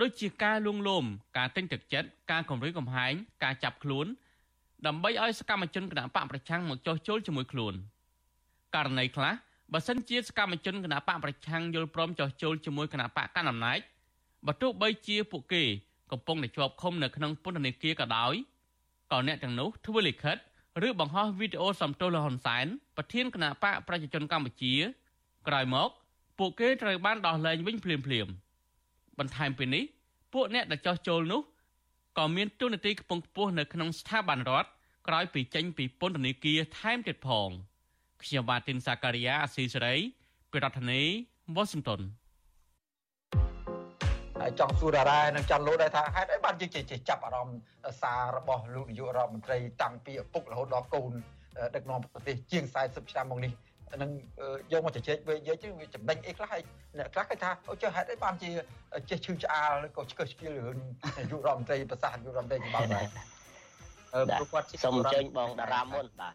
[0.00, 1.04] ដូចជាការលួងលោម
[1.38, 3.12] ការទិញទឹកចិត្តការគំរាមកំហែង
[3.44, 4.06] ការចាប់ខ្លួន
[4.86, 7.74] ដើម្បីឲ្យសកម្មជនគណៈបកប្រឆាំងមកចោះចូលជាមួយខ្លួន
[8.74, 9.32] ករណីខ្លះ
[9.72, 13.78] បើសិនជាសកម្មជនគណៈបកប្រឆាំងយល់ព្រមចោះចូលជាមួយគណៈបកកណ្ដាលអំណាច
[14.46, 15.64] បើទោះបីជាពួកគេ
[16.12, 18.34] កំពុងតែជាប់ឃុំនៅក្នុងពន្ធនាគារក៏ដោយ
[19.12, 20.36] ក៏អ្នកទាំងនោះធ្វើលិខិត
[20.86, 22.66] ឬបង្ហោះវីដេអូសំទោសលហ៊ុនសែន
[22.96, 24.74] ប្រធានគណៈបកប្រជាជនកម្ពុជា
[25.48, 25.90] ក្រោយមក
[26.38, 28.26] ពួកគេត្រូវបានដោះលែងវិញភ្លាមភ្លាម
[29.18, 29.84] បន្ថែមពីនេះ
[30.32, 31.40] ពួកអ្នកដែលចោះចូលនោះ
[32.18, 34.68] ក៏មានទូនាទីខ្ពង់ខ្ពស់នៅក្នុងស្ថាប័នរដ្ឋ
[35.08, 37.50] ក្រោយពីចេញពីពន្ធនាគារថែមទៀតផង
[38.22, 39.94] ខ្ញុំបាទទីនសាការីយ៉ាអស៊ីសេរី
[40.50, 41.02] ពីរដ្ឋធានី
[41.56, 42.00] Washington
[44.60, 47.58] ចង់សួរតារ៉ែនិងច័ន្ទលូដែរថាហេតុអីបានយើងចេះចាប់អារម្មណ៍
[48.00, 51.10] សាររបស់លោកនាយករដ្ឋមន្ត្រីតាំងពីឪពុករហូតដល់កូន
[51.74, 53.52] ដឹកនាំប្រទេសជាង40ឆ្នាំមកនេះ
[54.02, 54.10] នឹង
[54.72, 56.62] យកមកជជែកវិញនិយាយទៅវាចំណេញអីខ្លះហើយ
[56.98, 58.50] អ្នកខ្លះគេថាអូចុះហេតុអីបានជា
[59.10, 60.78] ចេះឈឺឆ្អាលក៏ឆ្កឹះឆ្កៀលរឿង
[61.18, 63.06] នាយករដ្ឋមន្ត្រីប្រសាសនាយករដ្ឋមន្ត្រីច្បាប់ដែរ
[64.14, 66.34] អឺព្រោះគាត់ជាសូមអញ្ជើញបងតារាមុនបាទ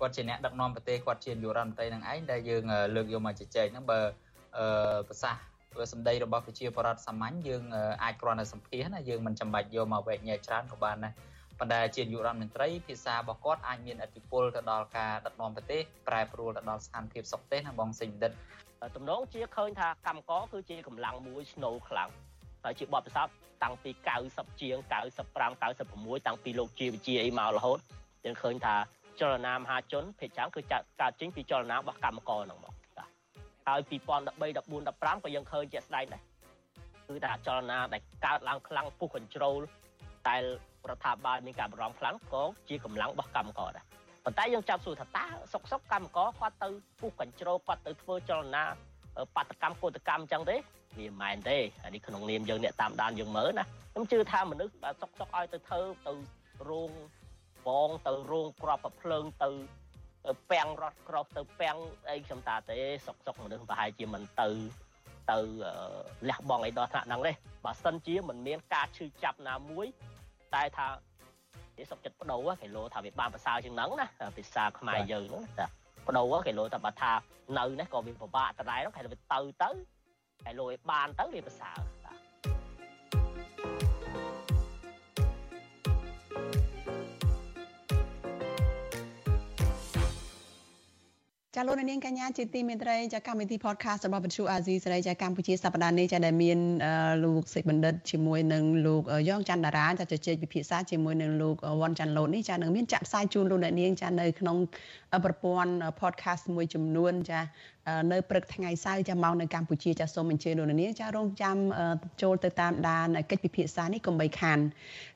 [0.00, 2.62] គាត់ជាអ្នកដឹកនាំប្រទេសគាត់ជានាយករដ្ឋមន្ត្រីនឹងឯងដែលយើង
[2.94, 4.00] លើកយកមកជជែកហ្នឹងបើ
[4.58, 5.42] អឺប្រសាសន៍
[5.92, 7.62] សម្ដីរបស់ប្រជាពលរដ្ឋសាមញ្ញយើង
[8.02, 11.12] អាចគ្រាន់តែសម្ភាសណាយើងមិនចាំបាច់យកមកវែកញែកច្រើនក៏បានដែរ
[11.58, 18.32] ប៉ុន្តែជានាយករដ្ឋមន្ត្រីភាសារបស់គាត់អាចមានអធិបុលទៅដល់ការដឹកនាំប្រទេសប្រែប្រួលទៅដល់ស្ថានភាពសុខទេសណាបងសេងដិត
[18.96, 22.10] ទំនងជាឃើញថាកម្មកគឺជាកម្លាំងមួយស្នូលខ្លាំង
[22.64, 23.90] ហើយជាបទពិសោធន៍តាំងពី
[24.26, 24.76] 90ជាង
[25.22, 27.78] 95 96តាំងពីលោកជាវិជាអីមករហូត
[28.24, 28.76] យើងឃើញថា
[29.20, 30.60] ចលនាមហាជនភាគច្រើនគឺ
[31.00, 32.77] កើតចេញពីចលនារបស់កម្មករហ្នឹងមក
[33.68, 36.22] ហើយ2013 14 15ក៏យើងឃើញជាក់ស្ដែងដែរ
[37.08, 39.56] គឺថាចលនាដែលកើតឡើងខ្លាំងពុះ control
[40.28, 40.40] តែរ
[40.96, 43.84] ដ្ឋាភិបាលមានការបារម្ភខ្លាំងក៏ជាកម្លាំងរបស់កម្មករដែរ
[44.24, 46.68] ប៉ុន្តែយើងចាប់សួរថាតើសុកសុកកម្មករគាត់ទៅ
[47.00, 48.64] ពុះ control គាត់ទៅធ្វើចលនា
[49.36, 50.56] បាតកម្មកោតកម្មអញ្ចឹងទេ
[50.98, 56.12] វាមិនមែនទេអានេះក្នុងនាមយើងអ្នកតាមដានយើងមើលណាខ្ញុំជឿថាមនុស្សបើសុកសុកឲ្យទៅធ្វើទៅ
[56.68, 56.90] រោង
[57.66, 59.50] បងទៅរោងក្របប្រភ្លើងទៅ
[60.50, 61.76] ពាំងរត់ក្រោះទៅពាំង
[62.08, 64.48] អីខ្ញុំតាទេសុកសុកមនុស្សប្រហែលជាមិនទៅ
[65.30, 65.38] ទៅ
[66.28, 67.32] លះបង់អីដល់ថ្នាក់ហ្នឹងទេ
[67.64, 69.86] បើសិនជាមិនមានការឈឺចាប់ណាមួយ
[70.54, 70.86] តែថា
[71.76, 75.66] គេសុកចិត្តបដូរគេលោថាវាបានប្រសើរជាងហ្នឹងណាភាសាខ្មែរយើងហ្នឹងចា
[76.06, 77.12] បដូរគេលោតែបើថា
[77.58, 79.70] នៅនេះក៏វាពិបាកដដែលហ្នឹងគេទៅទៅទៅ
[80.44, 81.76] គេលោឲ្យបានទៅវាប្រសើរ
[91.60, 96.58] ចាលោកនាងកញ្ញាជាទីមេត្រីចាកម្មវិធី podcast របស់វិទ្យុអាស៊ីសេរីចាកម្ពុជាសប្តាហ៍នេះចាដែលមាន
[97.24, 104.56] លោកសេចបណ្ឌិតជាមួយនឹងលោកយ៉ងច័ន្ទតារាចាជជែកពិភាក្សាជាមួយនឹងលោកវ៉ាន់ច័ន្ទលូតនេះចានឹងមានចាក់ផ្សាយជូនលោកអ្នកនាងចានៅក្នុង
[105.24, 107.40] ប្រព័ន្ធ podcast មួយចំនួនចា
[108.12, 111.56] នៅព្រឹកថ្ងៃសៅរ៍ចាំម៉ោងនៅកម្ពុជាចាសូមអញ្ជើញលោកនាងចារងចាំ
[112.22, 114.58] ចូលទៅតាមដានកិច្ចពិភាក្សានេះកុំបីខាន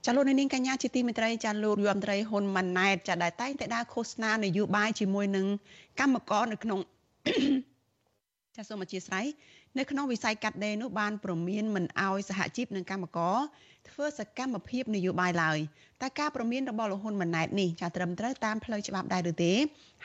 [0.04, 5.46] ចាលោកនាងកញ្ញាជាទីមេត្រីចាលោកយមត្រីហ៊ុនម៉ាណែតចាដែលតែងតែដើរឃោសនានយោបាយជាមួយនឹង
[6.00, 6.80] កម្មករនៅក្នុង
[8.56, 9.24] ចាសូមអធិស្ឋាន
[9.78, 13.38] នៅក្នុងវិស័យកាត់ដេរនោះបានប្រមានមិនអោយសហជីពនិងកម្មករ
[13.90, 15.58] ធ្វើសកម្មភាពនយោបាយឡើយ
[16.02, 19.52] តែការប្រមានរបស់លោកហ៊ុនម៉ាណែតនេះចាត្រឹមត្រូវតាមផ្លូវច្បាប់ដែរឬទេ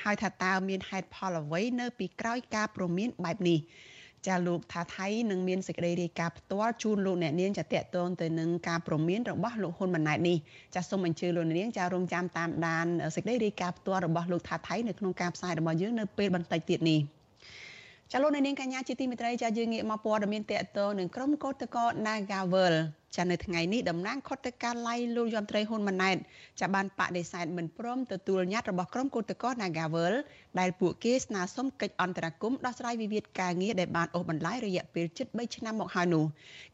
[0.04, 3.60] ហើយថាតើមានហេតុផលអ្វីនៅពីក្រោយការប្រមានបែបនេះ
[4.28, 10.38] ចាលោកថាថៃនឹងមានសេចក្តីរាយការណ៍ផ្ទាល់ជូនលោកអ្នកនាងចាតកតងទៅនឹងការប្រមានរបស់លោកហ៊ុនម៉ាណែតនេះ
[10.76, 17.00] ចាសូមអញ្ជើញលោកអ្នកនាងចារងចាំតាមដានសេចក្តីរាយការណ៍ផ្ទាល់របស់លោកថាថៃនៅក្នុងការផ្សាយរបស់យើងនៅពេលបន្តិចទៀតនេះ
[18.12, 22.76] ចាលោកនាងកញ្ញាជាទីមេត្រីចាយើងងាកមកព័ត៌មានតកតងនឹងក្រុមកោតក្រ Nagavel
[23.16, 26.18] ចានៅថ្ងៃនេះតំណាងខុទ្ទកាល័យលោកយមត្រីហ៊ុនម៉ាណែត
[26.62, 30.14] ចាបានបដិសេធមិនព្រមទទួលញត្តិរបស់ក្រុមគឧតកោ Nagavel
[30.60, 36.26] ដែលពួកគេស្នើសុំកិច្ចអន្តរាគមន៍ដោះស្រាយវិវាទការងារដែលបានអូសបន្លាយរយៈពេលជិត3ឆ្នាំមកហើយនោះ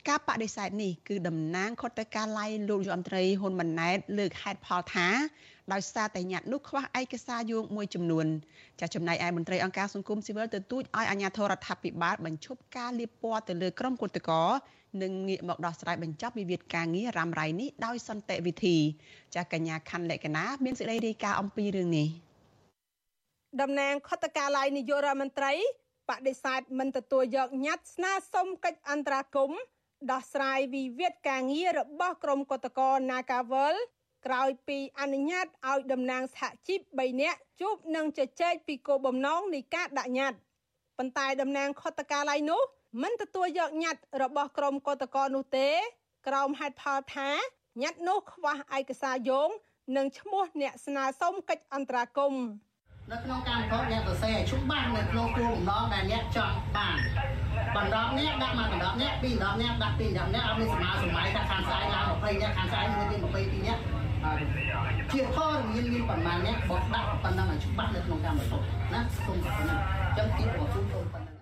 [0.08, 5.10] ការបដិសេធនេះគឺតំណាងខុទ្ទកាល័យលោកយមត្រីហ៊ុនម៉ាណែតលើកហេតុផលថា
[5.74, 8.28] ដោយសារតែញត្តិនោះខ្វះឯកសារយោងមួយចំនួន
[8.80, 14.44] ចាចំណែកឯមន្ត្រីអង្គការសង្គមស៊ីវិលទទូចឲ្យអាជ្ញាធររដ្ឋាភិបាលបញ្ឈប់ការលាបពណ៌ទៅលើក្រុមគឧតកោ
[15.02, 18.78] និងងាកមកដោះស្រាយបញ្ចប់វិវាទការងាររ៉ាំរ៉ៃនេះដោយសន្តិវិធី
[19.36, 22.08] ចាកញ្ញាខណ្ឌលក្ខណាមានសេចក្តីរាយការណ៍អំពីរឿងនេះ
[23.62, 25.54] តំណាងខុទ្ទកាល័យនាយករដ្ឋមន្ត្រី
[26.10, 29.60] បដិសេធមិនទទួលយកញត្តិស្នើសុំកិច្ចអន្តរាគមន៍
[30.12, 33.76] ដោះស្រាយវិវាទការងាររបស់ក្រុមគឧតកោ Nagawal
[34.26, 40.38] ក្រោយពីអនុញ្ញាតឲ្យតំណាងសហជីព3នាក់ជួបនិងជជែកពីគោលបំណងនៃការដាក់ញត្តិ
[40.98, 42.62] ប៉ុន្តែតំណាងខុទ្ទកាល័យនោះ
[43.02, 45.70] មិនទទួលយកញត្តិរបស់ក្រុមកតកនោះទេ
[46.28, 47.30] ក្រោមហេតុផលថា
[47.84, 49.50] ញត្តិនោះខ្វះឯកសារយោង
[49.98, 52.46] និងឈ្មោះអ្នកស្នើសុំកិច្ចអន្តរាគមន៍
[53.12, 56.98] នៅក្នុងកម្មករអ្នកសរសេរឲ្យជុំបាននៅក្នុងគោលបំណងដែលអ្នកចង់បាន
[57.76, 63.08] បណ្ដប់នេះដាក់មកបណ្ដប់នេះពីបណ្ដប់នេះដាក់ពីបណ្ដប់នេះអត់មានសម័យសម័យថាខាងស្អែកឡើង20នាក់ខាងស្អែកមាន
[63.38, 63.82] 22នាក់
[65.14, 68.62] ជាផលមានមានប្រមាណអ្នកបោះដាក់ប៉ុណ្ណឹងឲ្យច្បាស់នៅក្នុងកម្មករ
[68.94, 71.36] ណាសូមប៉ុណ្ណឹងអញ្ចឹងទីរបស់ខ្ញុំប៉ុណ្ណឹង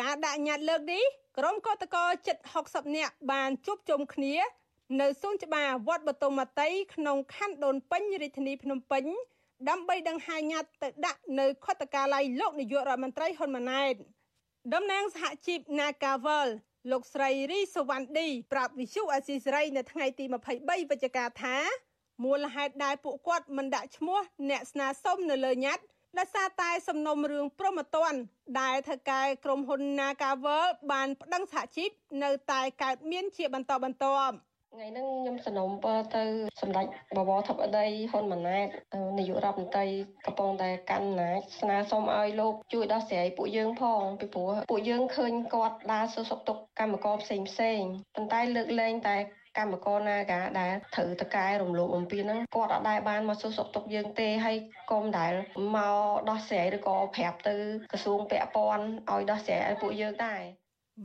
[0.00, 1.04] ការដាក់ញត្តិលើកនេះ
[1.38, 4.34] ក្រុមកតកជិត60នាក់បានជួបជុំគ្នា
[5.00, 9.04] នៅសួនច្បារវត្តបតុមតីក្នុងខណ្ឌដូនពេញរាជធានីភ្នំពេញ
[9.68, 13.94] ដើម្បីដង្ហែញត្តិទៅដាក់នៅខុទ្ទកាល័យលោកនាយករដ្ឋមន្ត្រីហ៊ុនម៉ាណែត
[14.74, 16.48] តំណាងសហជីព Nagavel
[16.90, 20.24] លោកស្រីរីសវណ្ណឌីប្រាប់វិសុអាស៊ីសេរីនៅថ្ងៃទី
[20.56, 21.56] 23វិច្ឆិកាថា
[22.24, 25.84] មូលហេតុដែលពួកគាត់មិនដាក់ឈ្មោះអ្នកស្នើសុំនៅលើញត្តិ
[26.18, 28.14] ដោយសារតែសំណុំរឿងប្រមត្តន
[28.60, 31.90] ដែលថៅកែក្រុមហ៊ុន Nagavel បានប្តឹងសហជីព
[32.24, 34.34] នៅតែកើតមានជាបន្តបន្ទាប់
[34.74, 36.22] ថ្ងៃហ្នឹងខ្ញុំសំណូមពរទៅ
[36.60, 38.68] សម្ដេចបវរធិបតីហ៊ុនម៉ាណែត
[39.18, 39.86] នាយករដ្ឋមន្ត្រី
[40.26, 47.80] កំពុងតែកាន់អំណាចស្នើសុំឲ្យលោកជួយដោះស្រាយពួកយើងផងពីព្រោះពួកយើងឃើញគាត់ដើរសួរសុខទុក្ខកម្មករផ្សេងផ្សេង
[48.14, 49.16] ប៉ុន្តែលើកលែងតែ
[49.58, 54.56] កម្មករណាកាដែលត្រូវតកែរំលោភបំពានហ្នឹងគាត់អត់ដែលបានមកសួរសុខទុក្ខយើងទេហើយ
[54.90, 55.32] កុំដែល
[55.76, 57.56] មកដោះស្រាយឬក៏ប្រាប់ទៅ
[57.92, 60.42] ក្រសួងពាក់ព័ន្ធឲ្យដោះស្រាយឲ្យពួកយើងដែរ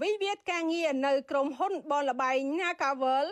[0.01, 3.27] វិវាទការងារនៅក្រុមហ៊ុនបនលបៃ Nagavel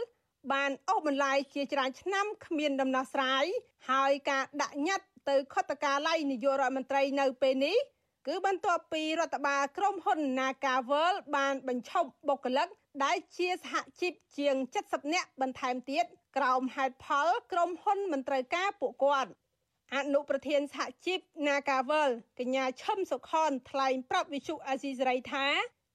[0.54, 3.46] បានអូសបន្លាយជាច្រើនឆ្នាំគ្មានដំណោះស្រាយ
[3.92, 7.78] ហើយការដាក់ញត្តិទៅខុទ្ទកាល័យនាយករដ្ឋមន្ត្រីនៅពេលនេះ
[8.28, 12.68] គឺបន្ទាប់ពីរដ្ឋបាលក្រុមហ៊ុន Nagavel បានបញ្ឈប់បុគ្គលិក
[13.04, 16.06] ដែលជាសហជីពជាង70នាក់បន្ថែមទៀត
[16.38, 19.32] ក្រោមហេតុផលក្រុមហ៊ុនមិនត្រូវការពួកគាត់
[19.96, 25.46] អនុប្រធានសហជីព Nagavel កញ្ញាឈឹមសុខនថ្លែងប្រាប់វិសុអាស៊ីសេរីថា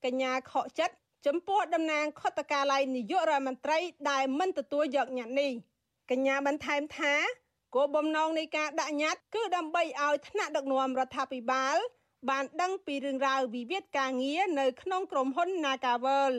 [0.04, 3.78] កញ្ញាខកចិត្តចំពោះតំណាងខុទ្ទកាល័យនាយករដ្ឋមន្ត្រី
[4.10, 5.52] ដែលមិនទទួលយកញត្តិនេះ
[6.10, 7.14] កញ្ញាបន្ថែមថា
[7.74, 11.76] គោលបំណងនៃការដាក់ញត្តិគឺដើម្បីឲ្យថ្នាក់ដឹកនាំរដ្ឋាភិបាល
[12.30, 16.34] បានដឹងពីរឿងរ៉ាវវិវាទការងារនៅក្នុងក្រុមហ៊ុន Nagavel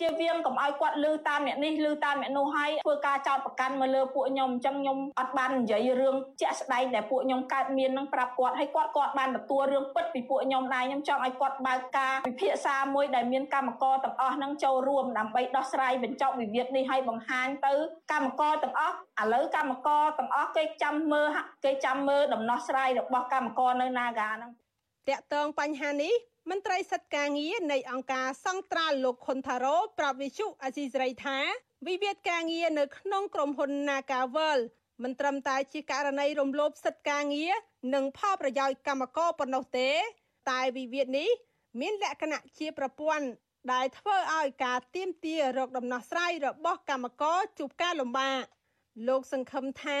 [0.00, 17.72] ជាវៀងកុំឲ្យគាត់លឺតាមអ្នកនេះលឺតាមអ្នកនោះហើយធ្វើការចោតប្រកាន់មកលើពួកខ្ញុំអញ្ចឹងខ្ញុំអត់បាននិយាយរឿងជាក់ស្ដែងដែលពួកខ្ញុំកើតមាននឹងប្រាប់គាត់ហើយគាត់គាត់បានទទួលរឿងពិតពីពួកខ្ញុំដែរខ្ញុំចង់ឲ្យគាត់បើកការពិភាក្សាមួយដែលមានកម្មករទាំងអស់នឹងចូលរួមដើម្បីដោះស្រាយបញ្ចប់វិវាទនេះឲ្យបង្ហាញទៅ
[18.12, 21.28] កម្មករទាំងអស់ឥឡូវកម្មករទាំងអស់គេចាំមើល
[21.64, 24.52] គេចាំមើលដំណោះស្រាយរបស់កម្មករនៅ Naga ហ្នឹង
[25.08, 26.14] តាក់ទងបញ្ហានេះ
[26.50, 31.38] មន្ត្រីសិទ្ធិការងារនៃអង្គការសង្ត្រាល់លោកខុនថារ៉ូប្រាប់វិសុអាស៊ីសេរីថា
[31.86, 34.58] វិវាទការងារនៅក្នុងក្រុមហ៊ុន Nagavel
[35.02, 37.52] មិនត្រឹមតែជាករណីរំលោភសិទ្ធិការងារ
[37.94, 39.90] និងផលប្រយោជន៍កម្មករប៉ុណ្ណោះទេ
[40.50, 41.30] តែវិវាទនេះ
[41.80, 43.26] មានលក្ខណៈជាប្រព័ន្ធ
[43.72, 48.42] ដែលធ្វើឲ្យការទៀមទារកដំណោះស្រាយរបស់កម្មករជួបការលំបាក
[49.08, 50.00] លោកសង្ឃឹមថា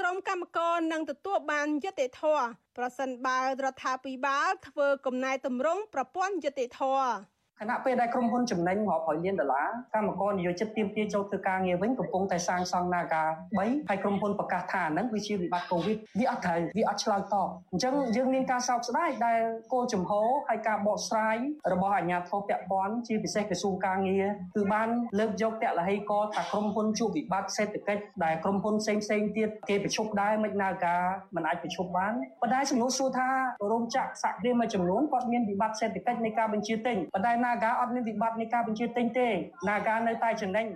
[0.00, 7.12] ក្រុមកម្មករនឹងទទួលបានយុត្តិធម៌ប្រសិនបើរដ្ឋាភិបាលធ្វើកំណែតម្រង់ប្រព័ន្ធយុត្តិធម៌
[7.60, 13.24] ខណៈពេលដែលក្រុមហ៊ុនចំណេញរាប់រយលានដុល្លារកម្មករនិយោជិតទៀមទាចូលធ្វើការងារវិញកំពុងតែសាងសង់ Naga
[13.56, 19.40] 3ហើយក្រុមហ៊ុនប្រកាសថាហ្នឹងវាជាវិបត្តិ COVID វាអត់ត្រូវវាអត់ឆ្លើយតបអញ្ចឹងយើងមានការសោកស្ដាយដែល
[19.72, 20.12] គោលចំហ
[20.48, 21.36] ហើយការបកស្រាយ
[21.72, 24.88] របស់អាជ្ញាធរពាក់ព័ន្ធជាពិសេសក្រសួងការងារគឺបាន
[25.18, 30.96] លើកយកតលហេកថាក្រុមហ៊ុនជួបវិបត្តិសេដ្ឋកិច្ចដែលក្រុមហ៊ុនផ្សេងផ្សេងទៀតគេប្រជុំដែរមិន Naga
[31.34, 33.28] មិនអាចប្រជុំបានប៉ុន្តែសំណួរសួរថា
[33.72, 39.28] រោងចក្រសហគ្រាសមួយចំនួនគាត់មានវិបត្តិសេដ្ឋកិច្ចនៃការបញ្ជាទិញប៉ុន្តែ Naga អត់មានវិបត្តិនៃការបញ្ជាទិញទេ
[39.68, 40.66] Naga នៅតែចំណេញ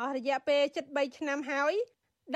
[0.00, 1.72] អស់រយៈពេល73ឆ្នាំហើយ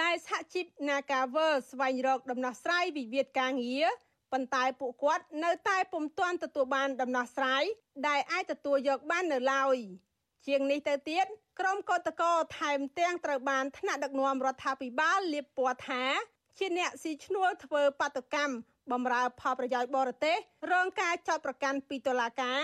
[0.02, 3.87] ដែលសហជីព Nagaver ស្វែងរកដំណោះស្រាយវិវាទការងារ
[4.33, 7.64] ប៉ុន្តែពួកគាត់នៅតែពុំទាន់ទទួលបានដំណោះស្រាយ
[8.09, 9.76] ដែលអាចទទួលយកបាននៅឡើយ
[10.46, 11.26] ជាងនេះទៅទៀត
[11.61, 16.02] ក្រុមកោតកោថែមទាំងត្រូវបានថ្នាក់ដឹកនាំរដ្ឋាភិបាលលៀបពណ៌ថា
[16.59, 18.55] ជាអ្នកស៊ីឈ្នួលធ្វើបាតុកម្ម
[18.92, 20.37] បំរើផលប្រយោជន៍បរទេស
[20.72, 22.61] រងការចោទប្រកាន់ពីតុលាការ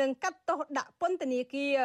[0.00, 1.78] និងកាត់ទោសដាក់ពន្ធនាគារ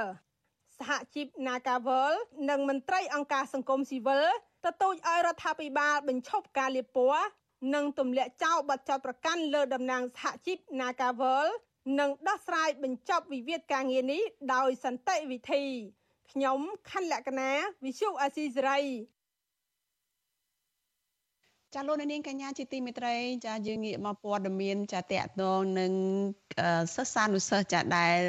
[0.78, 2.13] សហជីព Nagawal
[2.50, 4.26] និងមន្ត្រីអង្គការសង្គមស៊ីវិល
[4.65, 7.28] ទទូចឲ្យរដ្ឋាភិបាលបញ្ឈប់ការលាបពណ៌
[7.74, 11.48] និងទម្លាក់ចោលបទចោទប្រកាន់លើតំណាងសហជីព Nagawal
[12.00, 15.63] និងដោះស្រាយបញ្ចប់វិវាទការងារនេះដោយសន្តិវិធី
[16.32, 16.60] ខ្ញុំ
[16.91, 17.52] ខណ្ឌលក្ខណា
[17.86, 18.80] វិសុអាស៊ីសេរី
[21.75, 25.91] ចាលោកនាងកញ្ញាជាទីមេត្រីចាយើងងាកមកព័ត៌មានចាតកតងនឹង
[26.95, 28.21] សិស្សានុសិស្សចាដែល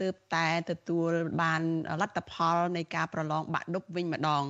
[0.00, 1.10] ទើបតែទទួល
[1.42, 1.62] បាន
[2.00, 4.44] លទ្ធផលនៃការប្រឡងបាក់ឌុបវិញម្ដង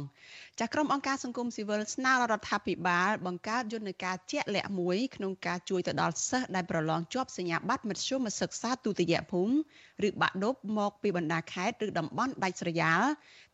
[0.60, 13.02] ចាក្រុមអង្គការសង្គមស៊ីវិលស្នើរដ្ឋាភិបាលបង្កើតយន្តការជាក់លាក់មួយក្នុងការជួយទៅដល់សិស្សដែលប្រឡងជាប់សញ្ញាបត្រមធ្យមសិក្សាទុតិយភូមិឬបាក់ឌុបមកពីបណ្ដាខេត្តឬតំបន់ដាច់ស្រយាល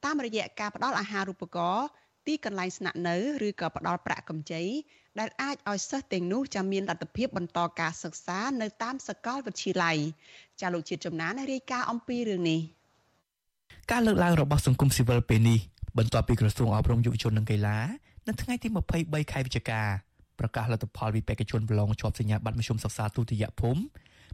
[0.05, 1.87] តាមរយៈការផ្ដល់អាហារូបករណ៍
[2.27, 4.63] ទីកន្លែងស្នាក់នៅឬក៏ផ្ដល់ប្រាក់កម្ចី
[5.21, 9.97] ដែលអាចឲ្យសិស្សទាំងនោះចាំមានលទ្ធភាពបន្តការសិក្សានៅតាមសាកលវិទ្យាល័យ
[10.61, 12.61] ចាលោកជាតិចំណានរាយការណ៍អំពីរឿងនេះ
[13.91, 15.59] ការលើកឡើងរបស់សង្គមស៊ីវិលពេលនេះ
[15.99, 17.79] បន្ទាប់ពីក្រសួងអប់រំយុវជននិងកីឡា
[18.27, 18.69] នៅថ្ងៃទី
[19.01, 19.81] 23ខែវិច្ឆិកា
[20.39, 23.83] ប្រកាសលទ្ធផលវិបេកជនប្រឡងជាប់សញ្ញាបត្រមធ្យមសិក្សាទុតិយភូមិ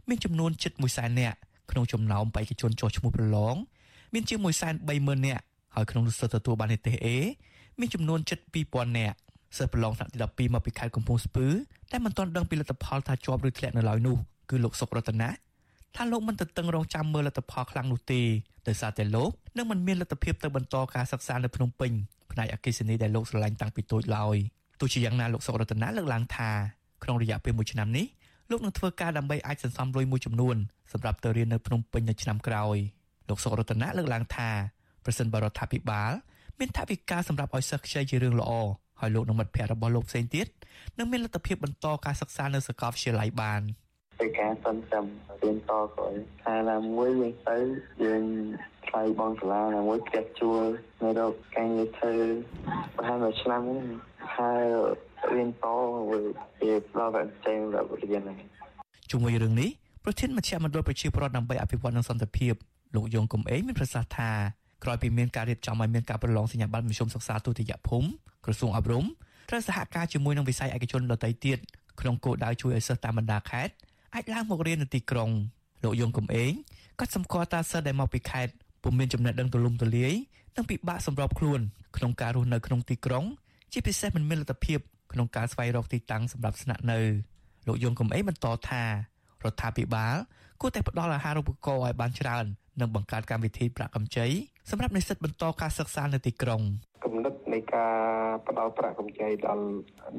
[0.09, 1.37] មានចំនួនជិត1សែននាក់
[1.71, 3.55] ក្នុងចំណោមបេក្ខជនចុះឈ្មោះប្រឡង
[4.13, 5.43] មានជាង1សែន30000នាក់
[5.75, 7.07] ហើយក្នុងនោះសិស្សទទួលបាននិទេស A
[7.79, 8.39] មានចំនួនជិត
[8.69, 9.17] 2000នាក់
[9.57, 11.47] សិស្សប្រឡងថ្នាក់ទី12មកពីខេត្តកំពង់ស្ពឺ
[11.91, 14.17] តែមិនទាន់ដឹងពីលទ្ធផលថាជាប់ឬធ្លាក់នៅឡើយនោះ
[14.49, 15.29] គឺលោកសុករតនា
[15.95, 18.21] ថាលោកមិនទៅតឹងរងចាំមើលលទ្ធផលខ្លាំងនោះទេ
[18.67, 21.91] ដោយសារតែលោកនឹងមិនមានលទ្ធភាពទៅបន្តការសិក្សានៅភ្នំពេញ
[22.31, 24.37] ផ្នែកអកិសនីដែលលោកស្រឡាញ់តាំងពីតូចឡើយ
[24.79, 26.49] ទោះជាយ៉ាងណាលោកសុករតនាលើកឡើងថា
[27.03, 28.05] ក្នុងរយៈពេល1ឆ្នាំនេះ
[28.49, 30.55] លោកនឹងធ្វើការដើម្បីអាចសន្សំលុយមួយចំនួន
[30.93, 32.77] សម្រាប់ទៅរៀននៅភ្នំពេញនៅឆ្នាំក្រោយ
[33.29, 34.49] លោកសុករតនាលើកឡើងថា
[35.05, 36.11] ប្រសិនបរដ្ឋាភិបាល
[36.59, 38.51] មានថវិកាសម្រាប់ឲ្យសិស្សខ្ចីជារឿងល្អ
[38.99, 40.47] ហើយលោកនិងមិត្តភ័ក្តិរបស់លោកផ្សេងទៀត
[40.97, 43.61] នឹងមានលទ្ធភាពបន្តការសិក្សានៅសាកលវិទ្យាល័យបាន
[44.19, 45.05] ពីការសន្សំ
[45.41, 47.57] រៀនតក្រោយថាណាមួយយើងទៅ
[48.03, 48.23] យើង
[48.87, 50.63] ថ្លៃបងសាលាណាមួយផ្ទះជួល
[51.01, 52.15] នៅរកការងារធ្វើ
[52.95, 53.63] ប្រហែលមួយឆ្នាំ
[54.35, 54.63] ហើយ
[55.33, 55.65] រៀនត
[56.09, 58.37] វាផ្ដល់តែចេញដល់រៀនហ្នឹង
[59.11, 59.69] ជាមួយរឿងនេះ
[60.03, 62.53] ប្រធានមជ្ឈមណ្ឌលប្រជាពលរដ្ឋដើម្បីអភិវឌ្ឍនិងសន្តិភាព
[62.95, 64.31] លោកយងកំឯងមានប្រសាសន៍ថា
[64.83, 68.07] ក្រោយពីមានការរៀបចំឲ្យមានការប្រឡងសញ្ញាបត្រមធ្យមសិក្សាទុតិយភូមិ
[68.45, 69.05] ក្រសួងអប់រំ
[69.49, 71.57] ត្រូវសហការជាមួយនឹងវិស័យឯកជនដទៃទៀត
[71.99, 73.73] ក្នុងគោលដៅជួយឲ្យសិស្សតាមបណ្ដាខេត្ត
[74.15, 75.29] អាចឡើងមករៀននៅទីក្រុង
[75.83, 76.51] លោកយងកំឯង
[76.99, 80.13] ក៏សម្គាល់ថាសិស្សដែលមកពីខេត្តពុំមានចំណេះដឹងទូលំទូលាយ
[80.55, 81.59] និងពិបាកសម្របខ្លួន
[81.97, 83.25] ក្នុងការរស់នៅក្នុងទីក្រុង
[83.71, 84.79] ជាពិសេសមិនមានលទ្ធភាព
[85.13, 86.99] ក្នុងការស្វែងរកទីតាំងសម្រាប់ស្នាក់នៅ
[87.67, 88.89] លោកយងកំអេបន្តថារ
[89.51, 90.15] ដ្ឋាភិបាល
[90.61, 92.45] គួរតែផ្ដល់អាហារូបករណ៍ឲ្យបានច្រើន
[92.81, 94.27] និងបង្កើតកម្មវិធីប្រាក់កម្ចី
[94.69, 96.61] សម្រាប់និស្សិតបន្តការសិក្សានៅទីក្រុង
[97.03, 97.95] គំនិតនៃការ
[98.47, 99.65] ផ្ដល់ប្រាក់កម្ចីដល់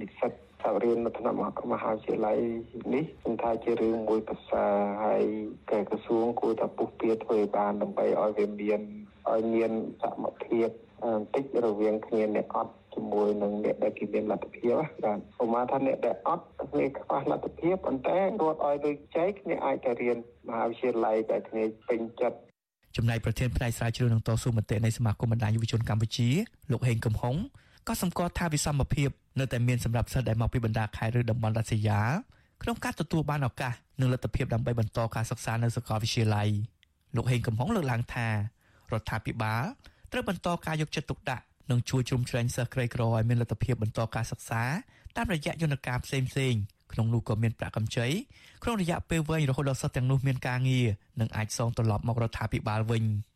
[0.00, 1.36] និស្សិតសាលារៀននៅថ្នាក់
[1.72, 2.38] មហាវិទ្យាល័យ
[2.94, 4.72] នេះខ្ញុំថាជារឿងមួយប្រសើរ
[5.04, 5.24] ហើយ
[5.90, 8.80] ក្រសួងគួរតែពុះពៀធ្វើឲ្យបានដើម្បីឲ្យវាមាន
[9.30, 10.68] ឲ្យមានសមភាព
[11.02, 20.16] បន្តិចរវាងគ្នាអ្នកអត់ជាមួយនឹងអ្នកដែលគេមានលទ្ធភាពបាទឧមាថាអ្នកដែលអត់គ្នាខ្វះលទ្ធភាពប៉ុន្តែរត់ឲ្យដូចចែកគ្នាអាចទៅរៀន
[20.48, 22.38] មហាវិទ្យាល័យតែគ្នាពេញចិត្ត
[22.96, 26.28] ចំណែកប្រធានផ្នែកស្រាវជ្រាវនឹងតស៊ូមតិនៃសមាគមបណ្ដាញយុវជនកម្ពុជា
[26.70, 27.36] លោកហេងកំហុង
[27.88, 32.12] ក៏សម្គាល់ថាវិសមភាពនៅតែមានសម្រាប់សិស្សដែលមកពីបណ្ដាខេត្តឬតំបន់ដាច់ស្រយាល
[32.62, 36.48] ក្នុងការទទួលបានឱកាសនិងលទ្ធភាពដើម្បីបន្តការសិក្សានៅសាកលវិទ្យាល័យ
[37.16, 38.34] លោកហេងកំហុងលើកឡើងថារ
[39.00, 39.64] ដ្ឋាភិបាល
[40.12, 44.62] ត្រូវបន្តការយកចិត្តទុកដាក់និងជួយជ្រោមជ្រែងសិស្សក្រីក្រឲ្យមានលទ្ធភាពបន្តការសិក្សា
[45.16, 46.60] តាមរយៈយន្តការផ្សេងៗ
[46.92, 48.06] ក្នុងនោះក៏មានប្រាក់កម្ចី
[48.62, 50.86] ក្នុងរយៈពេលវែងរហូតដល់សិស្សទាំងនោះមានការងារ
[51.20, 53.04] និងអាចសងត្រឡប់មករដ្ឋាភិបាលវិញ។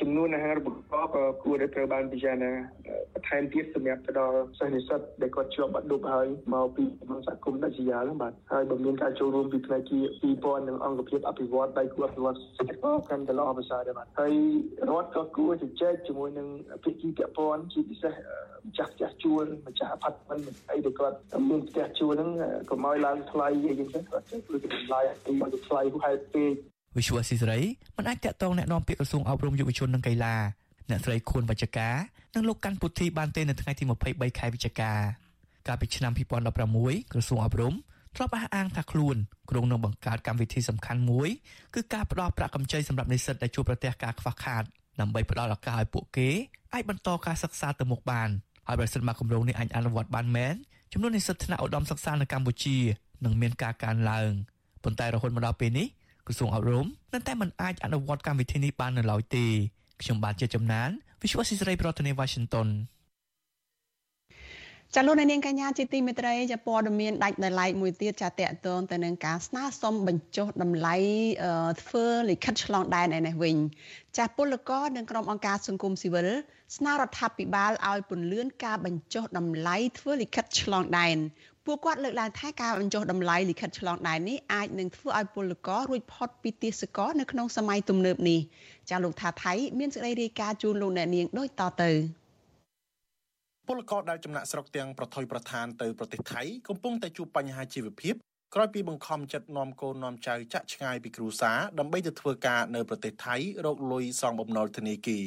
[0.00, 9.99] ចំនួនអាហារូបករណ៍ក៏គួរតែត្រូវបានពិចារណាបន្ថែមទៀតសម្រាប់ទៅដល់សិស្សនិស្សិតដែលគាត់ជាប់បាត់ឌុបហើយមកពីក្នុងសហគមន៍ដាច់ស្រយាលហ្នឹងបាទហើយបើមានការចូលរួមពីផ្នែកជា
[10.33, 14.33] 2000និងអង្គភាពអភិវឌ្ឍដៃគូអភិវឌ្ឍសេដ្ឋកិច្ចកាន់តែល្អប្រសើរដែរបាទហើយ
[14.89, 16.47] រដ្ឋក៏គួរជជែកជាមួយនឹង
[16.83, 18.13] ភាគីពាក់ព័ន្ធជាពិសេស
[18.67, 20.39] ម្ចាស់ផ្ទះជួលម្ចាស់អផាតមិន
[20.71, 21.17] អីដែលគាត់
[21.49, 22.29] មានផ្ទះជួលហ្នឹង
[22.69, 26.53] កុំឲ្យឡើងថ្លៃអីចឹងទៅគាត់ជួយតម្លៃអីមកថ្លៃហេតុពេក
[26.97, 27.59] វិសុវស៊ីសេរី
[27.97, 30.35] មិនអាចតាក់ទងแนะនាំពាក្យក្រសួងអប់រំយុវជននិងកីឡា
[30.90, 31.96] អ្នកស្រីខួនបច្ចការ
[32.34, 34.92] និងលោកកាន់ពុទ្ធីបានទេនៅថ្ងៃទី23ខែវិច្ឆិកា
[35.66, 37.74] កាលពីឆ្នាំ2016ក្រសួងអប់រំ
[38.16, 39.16] ធ្លាប់អះអាងថាខ្លួន
[39.50, 41.28] ក្រុងនឹងបង្កើតកម្មវិធីសំខាន់មួយ
[41.74, 44.62] គឺការផ្ដល់ប្រាក់កម្ចីសម្រាប់និស្សិតដែលជួបប្រទះការខ្វះខាត
[45.00, 46.28] ដើម្បីផ្ដល់ឱកាសឲ្យពួកគេ
[46.74, 48.28] អាចបន្តការសិក្សាទៅមុខបាន
[48.66, 50.54] ហើយប្រសិនបើគម្រោងនេះអាចអនុវត្តបានមែន
[50.92, 52.76] ចំនួននិស្សិតថ្នាក់ឧត្តមសិក្សានៅកម្ពុជា
[53.24, 54.30] នឹងមានការកើនឡើង
[54.84, 55.86] ប៉ុន្តែរហូតមកដល់ពេលនេះ
[56.26, 59.46] ក្រសួងអប់រំនៅតែមិនអាចអនុវត្តកម្មវិធីនេះបាននៅឡើយទេ
[60.02, 60.88] ខ្ញុំបាទជាចំណាន
[61.22, 62.68] Visual Society ប្រធានាទី Washington
[64.94, 70.96] ចាលោកនាងកញ្ញាជាទីមេត្រីចាព័ត៌មានដាច់ដោយឡែកមួយទៀតចាតកតងទៅនឹងការស្នើសុំបញ្ចុះតម្លៃ
[71.82, 73.56] ធ្វើលិខិតឆ្លងដែនឯនេះវិញ
[74.18, 76.28] ចាពលករនិងក្រុមអង្គការសង្គមស៊ីវិល
[76.76, 81.16] ស្នើរដ្ឋាភិបាលឲ្យពន្យាការបញ្ចុះតម្លៃធ្វើលិខិតឆ្លងដែន
[81.66, 88.40] ពួកគាត់លើកឡើងថាការបញ្ចុះតម្លៃលិខិតឆ្លងដែននេះអាចនឹងធ្វើឲ្យពលកររួចផុតពីទាសករនៅក្នុងសម័យទំនើបនេះ
[88.90, 91.90] ចាលោកថាថៃមានសេចក្តីរាយការណ៍ជូនលោកអ្នកនាងដូចតទៅ
[93.68, 98.14] ពលករដែលចំណាក់ស្រុកទាំងប្រថុយប្រឋានទៅប្រទេសថៃកំពុងតែជួបបញ្ហាជីវភាព
[98.54, 105.26] ក្រោយពីបង្ខំចិត្តនាំកូននាំចៅចាក់ឆ្ងាយពីគ្រួសារដើម្បីទៅធ្វើការនៅប្រទេសថៃរកលុយសងបំណុលធនាគារ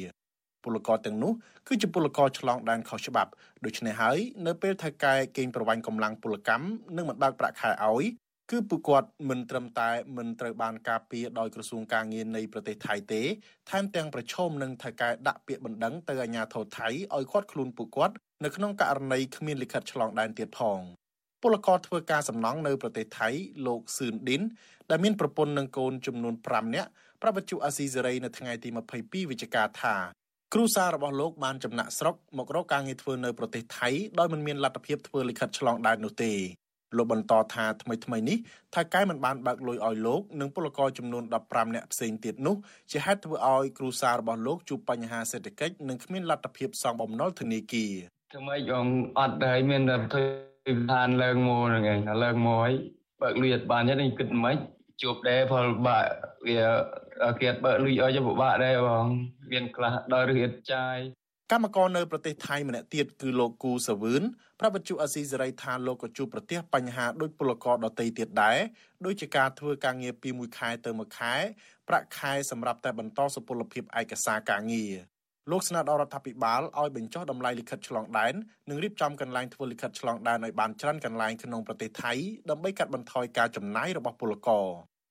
[0.64, 1.32] ពលករទាំងនោះ
[1.68, 3.30] គឺជាពលករឆ្លងដែនខុសច្បាប់
[3.64, 8.04] ដូច្នេះហើយនៅពេលថៅកែកេងប្រវ័ញ្ចកម្លាំងពលកម្មនិងមិនបើកប្រាក់ខែឲ្យ
[8.50, 13.22] គឺពួកគាត់មិនត្រឹមតែមិនត្រូវបានការពារដោយក្រសួងការងារនៃប្រទេសថៃទេ
[13.70, 20.80] ថែមទាំងប្រឈមនឹងថៅកែដាក់ពាក្យបណ្ដឹងទៅអាជ្ញាធរថៃឲ្យគាត់ខ្លួនពួកគាត់នៅក្នុងករណីគ្មានលិខិតឆ្លងដែនទៀតផង
[21.42, 23.28] ពលករធ្វើការសំណង់នៅប្រទេសថៃ
[23.66, 24.42] លោកសឿនឌិន
[24.90, 26.90] ដែលមានប្រពន្ធនិងកូនចំនួន5នាក់
[27.22, 28.68] ប្រពន្ធអាស៊ីសេរីនៅថ្ងៃទី
[29.00, 29.96] 22វិច្ឆិកាថា
[30.56, 33.88] គ្រូសាររបស់លោកបានចំណាក់ស្រុកមករកការងារធ្វើនៅប្រទេសថៃ
[34.18, 36.32] ដោយមិនមានលទ្ធភាពធ្វើលិខិតឆ្លងដែននោះទេ
[36.96, 38.38] លោកបន្តថាថ្មីថ្មីនេះ
[38.74, 42.56] ថៅកែមិនបានបើកលុយឲ្យលោកនិងពលករចំនួន15នាក់ផ្សេងទៀតនោះ
[42.90, 47.92] ជាហេតុធ្វើឲ្យគ្រូសាររបស់លោកជួបបញ្ហាសេដ្ឋកិច្ចនិងគ្មានលទ្ធភាពសងបំណុលធនាគារ
[48.32, 50.24] ធ្វើម៉េច ông អត់ហើយមានតែធ្វើ
[50.92, 52.74] ឋានឡើងមកហ្នឹងឯងឡើងមកហើយ
[53.22, 54.56] បើកលុយអត់បានទេគិតមិន
[55.02, 56.10] ជួបដែរផលបាក់
[56.46, 56.58] វា
[57.40, 59.06] គេបើកលុយឲ្យទៅពិបាកដែរបង
[59.52, 60.98] មានខ្លះដល់រៀបចាយ
[61.52, 64.22] កម្មករនៅប្រទេសថៃម្នាក់ទៀតគឺលោកគូសាវឿន
[64.60, 68.58] ប្រាប់វិទ្យុអស៊ីសេរីថាលោកក៏ជួបប្រទះបញ្ហាដូចពលករដទៃទៀតដែរ
[69.04, 71.34] ដូចជាការធ្វើការងារពីមួយខែទៅមួយខែ
[71.88, 74.94] ប្រាក់ខែសម្រាប់តែបន្តសុពលភាពឯកសារការងារ
[75.50, 78.34] លោកស្នើដល់រដ្ឋាភិបាលឲ្យបញ្ចុះតម្លៃលិខិតឆ្លងដែន
[78.68, 82.12] និងរៀបចំកន្លែងធ្វើលិខិតឆ្លងដែនឲ្យបានច្រើនកន្លែងក្នុងប្រទេសថៃ
[82.50, 84.66] ដើម្បីកាត់បន្ថយការចំណាយរបស់ពលករ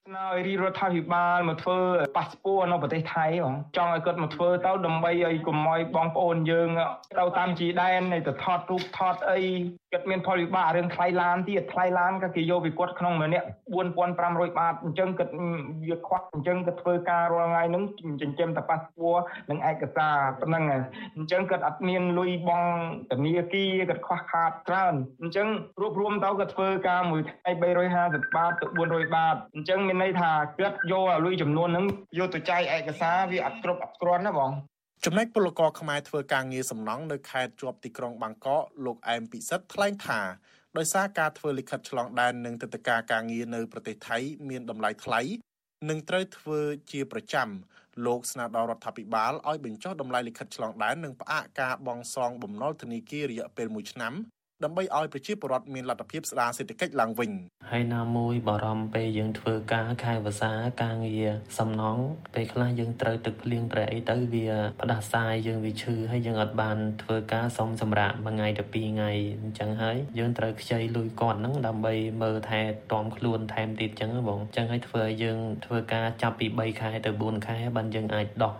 [0.09, 1.79] ស្នើឲ្យរដ្ឋាភិបាលមកធ្វើ
[2.17, 6.69] ប៉ាសពតនៅប្រទេសថៃបងចង់ឲ្យគាត់មកធ្វើទៅដើម្បីឲ្យកុំឲ្យបងប្អូនយើង
[7.19, 9.39] ទៅតាមជីដែនទៅថតរូបថតអី
[9.91, 13.45] គាត់មានផលវិបាករឿងថ្លៃឡានទៀតថ្លៃឡានក៏គេយកពីគាត់ក្នុងម្នាក់
[14.01, 15.33] 4500បាតអញ្ចឹងគាត់
[15.83, 17.83] វាខ្វះអញ្ចឹងគាត់ធ្វើការរាល់ថ្ងៃហ្នឹង
[18.21, 20.63] ចិញ្ចឹមតែប៉ាសពតនិងឯកសារប៉ុណ្ណឹង
[21.15, 22.63] អញ្ចឹងគាត់អត់មានលុយបង
[23.11, 25.47] ធនាគារគាត់ខ្វះខាតច្រើនអញ្ចឹង
[25.81, 27.51] រួបរวมទៅគាត់ធ្វើការមួយថ្ងៃ
[27.93, 31.85] 350បាតទៅ400បាតអញ្ចឹងមានន័យថាគាត់យកលុយចំនួនហ្នឹង
[32.19, 34.51] យកទៅចាយឯកសារវាអត់គ្រប់អត់គ្រាន់ណាបង
[35.05, 40.21] ចំណែកពលករខ្មែរធ្វើការងារសំណង់នៅខេត្តជាប់ទីក្រុងបាងកកលោកអែមពិសិដ្ឋថ្លែងថា
[40.77, 44.17] ដោយសារការធ្វើលិខិតឆ្លងដែននិងទឹកតការការងារនៅប្រទេសថៃ
[44.49, 45.21] មានតម្លៃថ្លៃ
[45.89, 46.59] និងត្រូវធ្វើ
[46.91, 47.49] ជាប្រចាំ
[48.05, 54.13] លោកស្នើដល់រដ្ឋាភិបាលឲ្យបញ្ចុះតម្លៃលិខិតឆ្លងដែននិងផ្អាកការបង់សងបំណុលធនាគាររយៈពេល1ឆ្នាំ
[54.63, 57.31] ដើម្បីឲ្យប្រជាពលរដ្ឋមានលទ្ធភាពស្ដារសេដ្ឋកិច្ចឡើងវិញ
[57.71, 60.51] ហើយណាមួយបារម្ភពេលយើងធ្វើការខែវសា
[60.83, 61.97] ការងារសំណង
[62.33, 64.47] ពេលខ្លះយើងត្រូវទឹកភ្លៀងប្រែអីទៅវា
[64.81, 69.11] ផ្ដាសាយយើងវាឈឺហើយយើងអត់បានធ្វើការសុំសម្រាប់មួយថ្ងៃទៅពីរថ្ងៃ
[69.41, 72.61] អញ្ចឹងហើយយើងត្រូវខ្ចីលុយគាត់ហ្នឹងដើម្បីមើលថែ
[72.91, 78.53] ទាំខ្លួនថែមទៀតអញ្ចឹងបងអញ្ចឹងហើយធ្វើឲ្យយើងធ្វើការចាប់ពី3ខែទៅ4ខែបានយើងអាចដោះ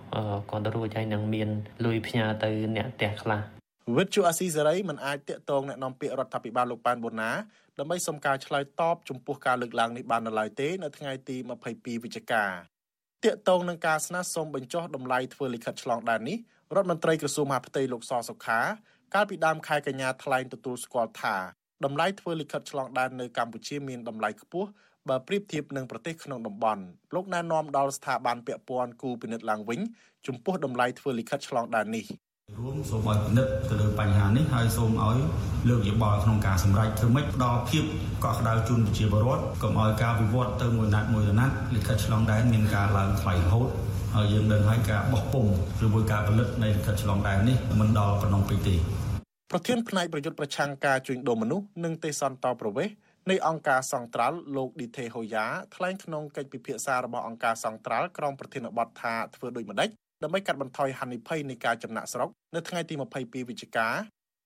[0.49, 1.49] គាត់រួចហើយនឹងមាន
[1.85, 3.62] លុយផ្ញើទៅអ្នកផ្ទះខ្លះ
[3.96, 7.30] វិទ្យុអាស៊ីសេរីមិនអាចតាក់ទងแนะនាំពាក្យរដ្ឋាភិបាលលោកប៉ែនបូណា
[7.78, 11.36] ដើម្បីសុំការឆ្លើយតបចំពោះការលើកឡើងនេះបាននៅឡើយទេនៅថ្ងៃទី
[11.70, 12.44] 22វិច្ឆិកា
[13.24, 16.38] តាក់ទងនឹងការស្នើសុំបញ្ចុះតម្លៃធ្វើលិខិតឆ្លងដែននេះ
[16.76, 18.60] រដ្ឋមន្ត្រីក្រសួងមហាផ្ទៃលោកសសុខា
[19.14, 21.36] កាលពីដើមខែកញ្ញាថ្លែងទទួលស្គាល់ថា
[21.84, 24.68] តម្លៃធ្វើលិខិតឆ្លងដែននៅកម្ពុជាមានតម្លៃខ្ពស់
[25.08, 26.82] បើប្រៀបធៀបនឹងប្រទេសក្នុងតំបន់
[27.14, 29.80] លោកណែនាំដល់ស្ថាប័នពាក់ព័ន្ធគូពិនិត្យឡើងវិញ
[30.26, 32.06] ចំពោះតម្លៃធ្វើលិខិតឆ្លងដែននេះ
[32.63, 35.17] រួមសូមឲ្យពិនិត្យទៅលើបញ្ហានេះហើយសូមឲ្យ
[35.69, 37.83] លើកយោបល់ក្នុងការសម្រេចធ្វើម៉េចផ្ដល់ភាព
[38.23, 43.67] កក់ក្ដៅជូនប្រជាពលរដ្ឋកុំឲ្យការវិវត្តទៅមួយណាត់មួយណាត់លិខិតឆ្លងដែនមានការឡើងថ្លៃរហូត
[44.15, 45.45] ហើយយើងដឹងហើយការបោះពុំ
[45.85, 48.75] ឬមួយការផលិតនៃលិខិតឆ្លងដែននេះមិនដល់ប៉ុណ្ណឹងពេកទេ
[49.51, 52.89] ប្រធានផ្នែកប្រយុទ្ធប្រឆាំងការជួញដូរមនុស្សនិងទេសន្តប្រវេស
[53.29, 59.89] នៃអង្គការសង្ត្រាល់លោកឌីថេហូយ៉ាថ្លែងក្នុងកិច្ចពិភាក្សារបស់អង្គការសង្ត្រាល់ក្រុមប្រធានបទថាធ្វើដូចម្ដេច
[60.23, 63.87] ដើម្បីកាត់បន្ថយហានិភ័យនៃការចំណាក់ស្រុកនៅថ្ងៃទី22វិច្ឆិកា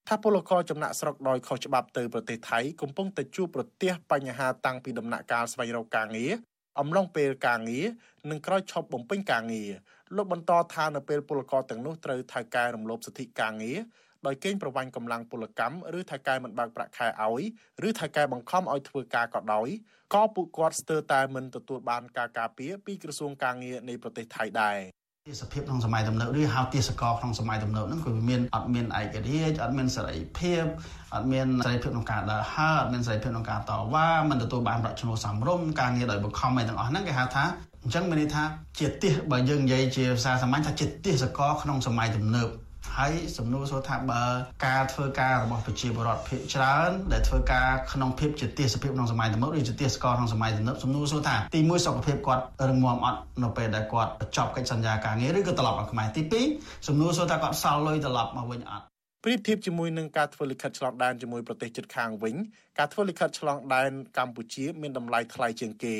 [0.07, 6.31] ថាពលករចំណាក់ស្រុកដោយខុសច្បាប់ទៅប្រទេសថៃកំពុងតែជួបប្រទះបញ្ហាតាំងពីដំណាក់កាលស្វែងរកការងារ
[6.79, 7.85] អំឡុងពេលការងារ
[8.29, 9.69] និងក្រោយឈប់បំពេញការងារ
[10.15, 13.79] លោកបន្តថានៅពេលពលករទាំងនោះត្រូវថៅកែរំលោភសិទ្ធិការងារ
[14.25, 17.43] ដោយកេងប្រវ័ញ្ចកម្លាំងពលកម្មឬថៅកែមិនបើកប្រាក់ខែឲ្យ
[17.87, 19.67] ឬថៅកែបង្ខំឲ្យធ្វើការក៏ដោយ
[20.13, 24.77] ក៏ពួកគាត់ស្ទើរតែមិនទទួលបានការការពារពីក្រសួងការងារនៃប្រទេសថៃដែរ
[25.31, 30.63] ទេសភាពក្នុងសម័យទំនើបឬហៅទេសកលក្នុងសម័យទំនើបហ្នឹងគឺវាមានអត់មានឯករាជ្យអត់មានសេរីភាព
[31.15, 37.43] អត់មានសេរីភាពក្នុងការដើរហើរអត់មានសេរីភាពក្នុងការតវ៉ាមិនទទួលបានប្រាក់ចំណូលសមរម្យការងារដោយបង្ខំអីទាំងអស់ហ្នឹងគេហៅថា
[37.83, 38.43] អញ្ចឹងមានន័យថា
[38.79, 42.49] ជាទេសបើយើងនិយាយជាភាសាសាមញ្ញថាជាទេសកលក្នុងសម័យទំនើប
[42.95, 44.23] ហើយសំណួរសួរថាបើ
[44.65, 56.21] ការធ្វើការរបស់ប្រជាពលរដ្ឋភាគច្រើន ដែលធ្វើការក្នុងភាពជាទេសភាពក្នុងសម័យទំនើបឬជាទេសកលក្នុងសម័យទំនើបសំណួរសួរថាទី1សុខភាពគាត់រឹងមាំអត់នៅពេលដែលគាត់ចប់កិច្ចសន្យាការងារឬក៏ត្រឡប់មកខ្មែរទី
[56.59, 58.85] 2សំណួរសួរថាគាត់សល់លុយត្រឡប់មកវិញអត់
[59.23, 62.35] ប្រៀបធៀបជាមួយនឹងការធ្វើលិខិតឆ្លងដែនជាមួយប្រទេសជិតខាងវិញ
[62.77, 65.97] ការធ្វើលិខិតឆ្លងដែនកម្ពុជាមានតម្លៃថ្លៃជាងគេ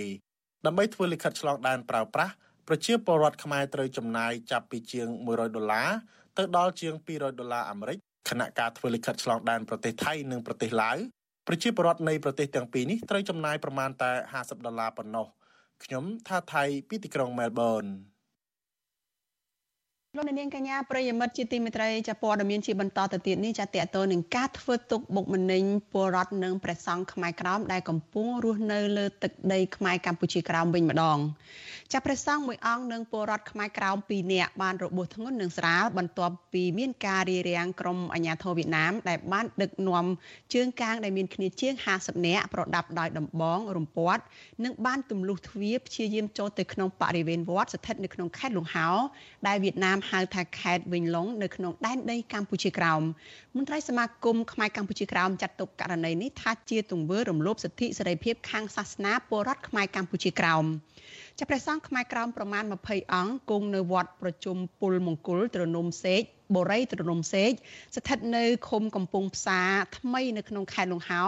[0.65, 2.33] ដើម្បីធ្វើលិខិតឆ្លងដែនប្រើប្រាស់
[2.67, 5.89] ប្រជាពលរដ្ឋខ្មែរត្រូវចំណាយចាប់ពីជាង100ដុល្លារ
[6.37, 7.97] ទៅដល់ជាង200ដុល្លារអាមេរិក
[8.29, 10.97] ខណៈការធ្វើលិខិតឆ្លងដែនប្រទេសថៃនិងប្រទេសឡាវ
[11.47, 15.27] ប្រជាពលរដ្ឋនៃប្រទេសទាំងពីរនេះត្រូវចំណាយប្រមាណតែ50ដុល្លារប៉ុណ្ណោះ
[15.83, 17.83] ខ្ញុំថាថៃពីទីក្រុងមែលប៊ន
[20.19, 31.17] លោកនាងកញ្ញាប្រិយមិត្តជាទីមេត្រីចាព័ត៌មានជាបន្តទៅទៀតនេះចាតកតទៅនឹងការធ្វើទុកបុកម្នេញពលរដ្ឋនិងព្រះសង្ឃខ្មែរក្រមដែលកំពុងរស់នៅលើទឹកដីខ្មែរកម្ពុជាក្រោមវិញម្ដង
[31.93, 40.05] ចាប់ព្រះសង្ឃមួយអង្គនិងពលរដ្ឋខ្មែរក្រោម2នាក់បានរបួសធ្ងន់និងស្រាលបន្ទាប់ពីមានការរារាំងក្រុមអាជ្ញាធរវៀតណាមដែលបានដឹកនាំ
[40.53, 44.21] ជើងកាងដែលមានគ្នាជាង50នាក់ប្រដាប់ដោយដំបងរំពាត់
[44.63, 48.89] និងបានទម្លុះទ្វារព្យាយាមចូលទៅក្នុងបរិវេណវត្តស្ថិតនៅក្នុងខេត្តលង្ហោ
[49.47, 53.01] ដែលវៀតណាមហៅថាខេត្តវិញឡុងនៅក្នុងដែនដីកម្ពុជាក្រោម
[53.55, 60.65] មន្ត្រីសមាគមខ្មែរកម្ពុជាក្រោមចាត់ទុកករណីនេះថាជាទង្វើរំលោភសិទ្ធិសេរីភាពខាងសាសនាពលរដ្ឋខ្មែរកម្ពុជាក្រោម
[61.39, 66.21] ចាប់ព្រះសង្ឃខ្មែរក្រោមប្រមាណ20អង្គគង់នៅវត្តប្រជុំពុលមង្គលត្រនំសេក
[66.55, 67.51] បូរីត្រនំសេក
[67.95, 71.23] ស្ថិតនៅឃុំកំពង់ផ្សារថ្មីនៅក្នុងខេត្តលង្ហោ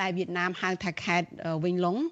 [0.00, 1.28] ដែលវៀតណាមហៅថាខេត្ត
[1.64, 2.08] វិញឡុងចាប់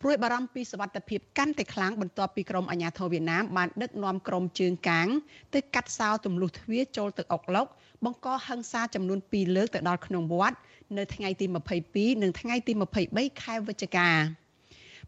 [0.00, 5.08] ព្រួយបារម្ភពីសវត្ថភាពកាន់តែខ្លាំងបន្ទាប់ពីក្រុមអាជ្ញាធរវៀតណាមបានដឹកនាំក្រុមជើងកាង
[5.54, 7.66] ទៅកាត់សោទម្លុះទ្វារចូលទៅអុកឡុក
[8.04, 10.56] បង្កហិង្សាចំនួន2លើកទៅដល់ក្នុងវត្ត
[10.96, 11.46] នៅថ្ងៃទី
[11.84, 12.72] 22និងថ្ងៃទី
[13.06, 14.08] 23ខែវិច្ឆិកា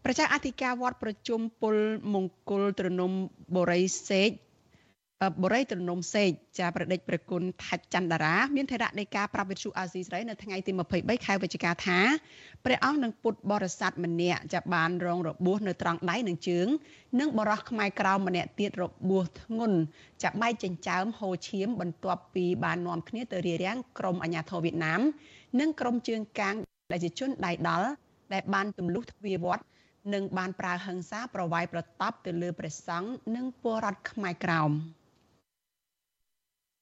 [0.03, 1.75] ប្រជាអធិការវត្តប្រជុំពល
[2.13, 3.11] មង្គលត្រនំ
[3.55, 4.29] បូរីសេក
[5.43, 11.99] បរិយត្រនំសេកចាប្រដេចប្រគុណថាច់ច័ន្ទតារាមានថេរដីកាប្រាប់វិទ្យុអាស៊ីសេរីនៅថ្ងៃទី23ខែវិច្ឆិកាថា
[12.65, 16.67] ព្រះអង្គនឹងពុទ្ធបរិស័ទម្នាក់ចាបានរងរបួសនៅត្រង់ដៃនិងជើង
[17.19, 19.77] និងបរោះខ្មែរក្រៅម្នាក់ទៀតរបួសធ្ងន់
[20.23, 25.01] ចាបែកចិញ្ចើមហូរឈាមបន្ទាប់ពីបាននាំគ្នាទៅរារាំងក្រុមអាញាធរវៀតណាម
[25.59, 26.55] និងក្រុមជើងកាង
[26.91, 27.87] ដែលជាជនដៃដល់
[28.33, 29.63] ដែលបានទម្លុះទ្វារវត្ត
[30.13, 34.73] និងបានប្រើហិង្សាប្រវាយប្រតប់ទៅលើព្រះសង្ឃនិងពលរដ្ឋខ្មែរក្រោម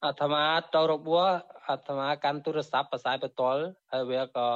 [0.08, 0.44] អាត្មា
[0.76, 1.26] ទៅរបួស
[1.70, 4.50] អាត្មាកាន់ទូរស័ព្ទផ្សាយបន្ទាល់ហើយវាក៏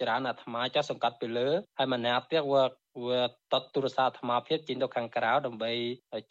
[0.00, 2.64] ច្រើនអាត្មាចុះសង្កត់ពីលើហើយម្នាក់ទៀតវា
[3.06, 5.72] វាតតទូរស័ព្ទអាត្មាភាពចេញទៅខាងក្រៅដើម្បី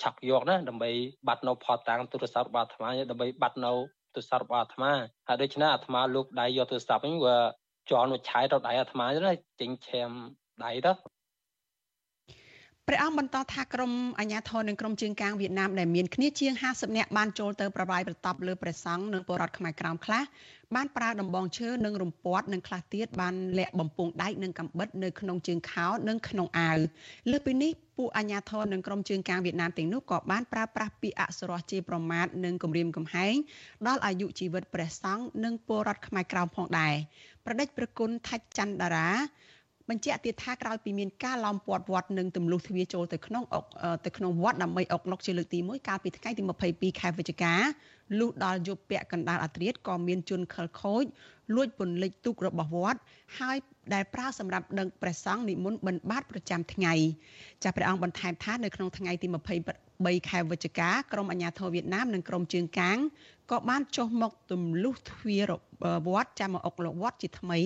[0.04, 0.92] ឆក់យកណាដើម្បី
[1.28, 3.72] បាត់នៅផតតាំងទូរស័ព្ទរបស់អាត្មាដើម្បីបាត់នៅ
[4.14, 4.92] ទូរស័ព្ទរបស់អាត្មា
[5.28, 7.38] ហើយដូច្នេះអាត្មាលោកដៃយកទូរស័ព្ទវិញវា
[7.90, 10.10] ជន់វាឆាយទៅដៃអាត្មាចឹងណាចេញឈាម
[10.64, 10.92] ដៃទៅ
[12.90, 20.24] ព្រះអង្គបន្តថាក្រុមអាជ្ញាធរនិងក្រុមជើងកាងវៀតណាមដែលមានគ្នាជាង50នាក់បានចូលទៅប្រវាយប្រតប់លើព្រះសង្ឃនិងពលរដ្ឋខ្មែរក្រោមខ្លះ
[20.76, 26.78] បានប្រើដំបងឈើនិងរំពាត់និងខ្លះទៀតបានលាក់បំពង់ដែកនិងកាំបិតនៅក្នុងជើងខោនិងក្នុងអាវ
[27.32, 33.36] លើពីនេះពួកអាជ្ញាធរនិងក្រុមជើងកាងវៀតណាមទាំងនោះក៏បានប្រើប្រាស់ពាក្យអសុរោះជាប្រមាថនិងគំរាមកំហែង
[33.88, 36.96] ដល់អាយុជីវិតព្រះសង្ឃនិងពលរដ្ឋខ្មែរក្រោមផងដែរ
[37.46, 39.10] ប្រដេចប្រគុណថាច់ច័ន្ទតារា
[39.90, 43.66] បញ្ជាក់ទៀតថាក្រោយពីមានការឡោមព័ទ្ធវត្តនិងទម្លុះទ្វារចូលទៅក្នុងអុក
[44.06, 47.54] ទៅក្នុងវត្តដើម្បីអុកឡុកជាលើកទី1កាលពីថ្ងៃទី22ខែវិច្ឆិកា
[48.20, 51.04] លុះដល់យប់ពាក់កណ្ដាលអាត្រាតក៏មានជនខិលខូច
[51.56, 53.00] លួចពន្លិចទូករបស់វត្ត
[53.40, 53.58] ហើយ
[53.94, 56.94] ដែលប្រើសម្រាប់ដឹកព្រះសង្ឃនិមន្តបិណ្ឌបាតប្រចាំថ្ងៃ
[57.64, 59.28] ចាស់ព្រះអង្គបន្ថែមថានៅក្នុងថ្ងៃទី
[59.78, 62.98] 23ខែវិច្ឆិកាក្រមអាជ្ញាធរវៀតណាមនិងក្រមជើងកាង
[63.52, 65.52] ក៏បានចុះមកទម្លុះទ្វារ
[66.08, 67.60] វត្តចាំមកអុកលវត្តជាថ្មី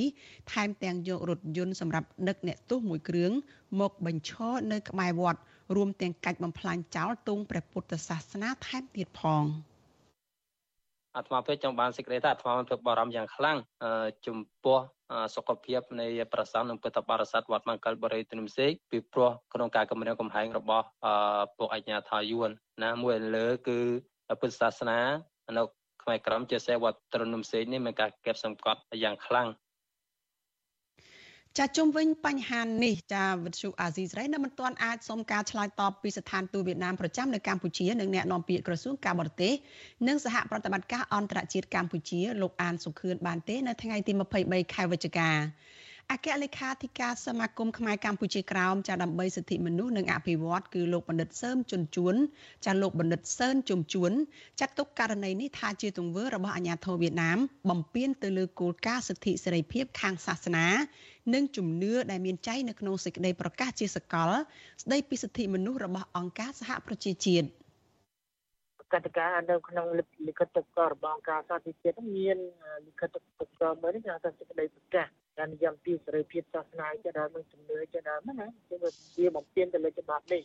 [0.51, 3.31] ថែមទាំងយករថយន្តសម្រាប់ដឹកអ្នកទោសមួយគ្រឿង
[3.79, 5.39] មកបញ្ឈរនៅក្បែរវត្ត
[5.75, 9.43] រួមទាំងកាច់បំផ្លាញចោលទង់ព្រះពុទ្ធសាសនាថែមទៀតផង
[11.15, 13.57] អាត្មាពេកចង់បានសេចក្តីថាអាត្មាមានភាពបារម្ភយ៉ាងខ្លាំង
[14.27, 14.79] ចំពោះ
[15.35, 20.85] សុខភាពនៃប្រសង់និងពុទ្ធបរិស័ទវត្តមង្គលបរិយទនិមសេកពីព្រោះក្នុងការគម្រាមកំហែងរបស់
[21.57, 22.49] ពួកអញ្ញាថាយួន
[22.83, 23.79] ណាមួយលើគឺ
[24.41, 24.99] ពុទ្ធសាសនា
[25.57, 25.63] នៅ
[26.03, 29.47] ខ្មែរក្រមជាសេវត្តត្រនំសេកនេះមានការកែបសង្កត់យ៉ាងខ្លាំង
[31.57, 39.53] ចាជុំវិញបញ្ហានេះចាវិទ្យុអាស៊ីសេរីនៅមិនទាន់អាចសុំការឆ្លើយតបពីស្ថានទូតវៀតណាមប្រចាំនៅកម្ពុជានិងអ្នកនាំពាក្យក្រសួងការបរទេស
[40.07, 44.11] និងសហប្រតិបត្តិការអន្តរជាតិកម្ពុជាលោកអានសុខឿនបានទេនៅថ្ងៃទី
[44.43, 45.29] 23ខែវិច្ឆិកា
[46.13, 52.15] អគ្គលេខាធិការសមាគមខ្មែរកម្ពុជាក្រោមចាដើម្បីសិទ្ធិមនុស្សនិងអភិវឌ្ឍគឺលោកបណ្ឌិតសើមជុនជួន
[52.65, 54.11] ចាលោកបណ្ឌិតសើនជុំជួន
[54.59, 57.37] ចាត់ទុកករណីនេះថាជាទង្វើរបស់អាញាធរវៀតណាម
[57.69, 60.67] បំពានទៅលើគោលការណ៍សិទ្ធិសេរីភាពខាងសាសនា
[61.33, 64.31] និងជំនឿដែលមានចែងនៅក្នុងសេចក្តីប្រកាសជាសកល
[64.83, 67.47] ស្តីពីសិទ្ធិមនុស្សរបស់អង្គការសហប្រជាជាតិ
[68.93, 69.87] កតិកានៅក្នុង
[70.27, 72.37] លិខិតទឹកករបស់អង្គការសហប្រជាជាតិមាន
[72.87, 73.23] លិខិតទឹក
[73.59, 75.07] កមួយនេះគេហៅថាសេចក្តីប្រកាស
[75.37, 78.75] ការនិយមពីសេរីភាពសាសនាជាដើមនិងជំនឿជាដើមណាគឺ
[79.17, 80.43] វាបំពេញទៅលើច្បាប់នេះ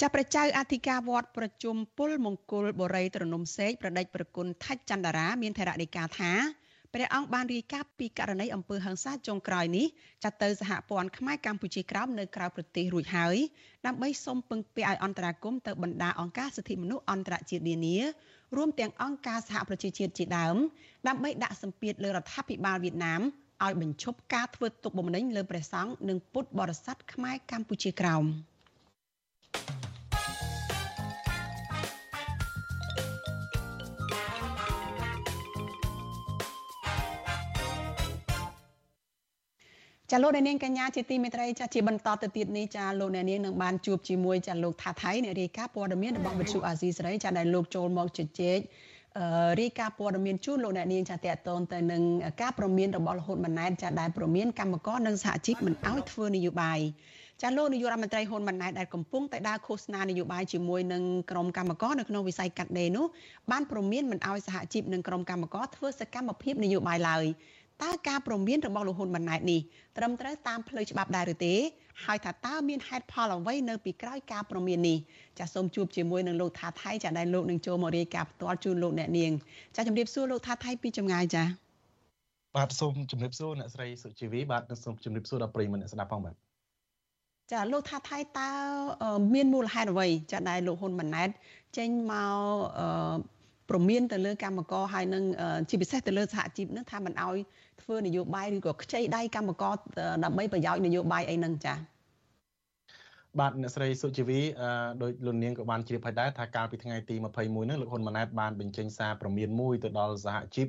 [0.00, 6.32] ចាប់ព្រះចៅអធិការវត្តប្រជុំពលមង្គលបរិយត្រនំសេកប្រដេចប្រគុណថាច់ចន្ទរាមានថេរដីកាថា
[6.94, 9.86] ព្រះអង្គបានរាយការណ៍ពីករណីអំពើហិង្សាចុងក្រោយនេះ
[10.22, 13.36] ចាត់ទៅសហព័ន្ធខ្មែរកម្ពុជាក្រោមនៅក្រៅប្រទេសរួចហើយ
[13.86, 17.98] ដើម្បីសុំពឹងពារឲ្យអន្តរាគមទៅបណ្ដាអង្គការសិទ្ធិមនុស្សអន្តរជាតិនានា
[18.56, 20.56] រួមទាំងអង្គការសហប្រជាជាតិជាដើម
[21.08, 23.22] ដើម្បីដាក់សម្ពាធលើរដ្ឋាភិបាលវៀតណាម
[23.64, 28.26] ឲ្យបញ្ឈប់ការធ្វើទុកបុកម្នេញលើព្រះសង្ឃនិងពុទ្ធបរិស័ទខ្មែរកម្ពុជាក្រោម។
[40.14, 48.58] ចាលោកអ្នកនាងកញ្ញាជាទីមេត្រីចាជាបន្តទៅទៀតនេះចាលោកអ្នកនាងនឹងបានជួបជាមួយចាលោកថាថៃអ្នករាយការណ៍ព័ត៌មានរបស់វិទ្យុអាស៊ីសេរីចាដែលលោកចូលមកជជែក
[49.60, 52.02] រាយការណ៍ព័ត៌មានជូនលោកអ្នកនាងចាតកតូនទៅនឹង
[52.42, 56.80] ការប្រមានរបស់រហូតម៉ាណែតចាដែលប្រមានកម្មករនិងសហជីពមិនអោយធ្វើនយោបាយ
[57.42, 63.06] ចាលោកនាយករដ្ឋមន្ត្រីហ៊ុនម៉ាណែតដែលកំពុងតែដើរឃោសនានយោបាយជាមួយនឹងក្រុមកម្មករនៅក្នុងវិស័យកាត់ដេរនោះ
[63.50, 67.24] បានប្រមានមិនអោយសហជីពនិងក្រុមកម្មករធ្វើសកម្មភាពនយោបាយឡើយ
[67.82, 69.60] តើការព្រមានរបស់លោកហ៊ុនម៉ាណែតនេះ
[69.96, 71.54] ត្រឹមត្រូវតាមផ្លូវច្បាប់ដែរឬទេ
[72.04, 74.98] ហើយថាតើមានហេតុផលអ្វីនៅពីក្រោយការព្រមាននេះ
[75.38, 79.32] ចាសសូមជួបជាមួយនឹងលោកថាថៃចាដែលលោកនឹងចូលមករាយការណ៍ផ្ទាល់ជូនលោកអ្នកនាង
[79.76, 81.44] ចាសជម្រាបសួរលោកថាថៃពីចម្ងាយចា
[82.56, 86.34] បាទសូមជម្រាបសួរអ្នកស្រីសុជីវីបាទសូមជម្រាបសួរដល់ប្រិយមិត្តអ្នកស្ដាប់ផងបាទ
[87.52, 88.50] ចាលោកថាថៃតើ
[89.34, 91.28] មានមូលហេតុអ្វីចាដែលលោកហ៊ុនម៉ាណែត
[91.76, 92.36] ចេញមក
[93.72, 95.24] ព្រមានទៅលើកម្មករហើយនឹង
[95.68, 97.36] ជាពិសេសទៅលើសហជីពនឹងថាមិនអោយ
[97.82, 99.74] ធ្វើនយោបាយឬក៏ខ្ចីដៃកម្មករ
[100.24, 101.78] ដើម្បីប្រយោជន៍នយោបាយអីហ្នឹងចា៎
[103.40, 104.40] បាទអ្នកស្រីសុជីវី
[105.02, 107.24] ដោយលោកនាងក៏បានជ្រាបហើយដែរថាកាលពីថ្ងៃទី21
[107.66, 110.68] ហ្នឹងលោកហ៊ុនម៉ាណែតបានបញ្ចេញសារព្រមានមួយទៅដល់សហជីព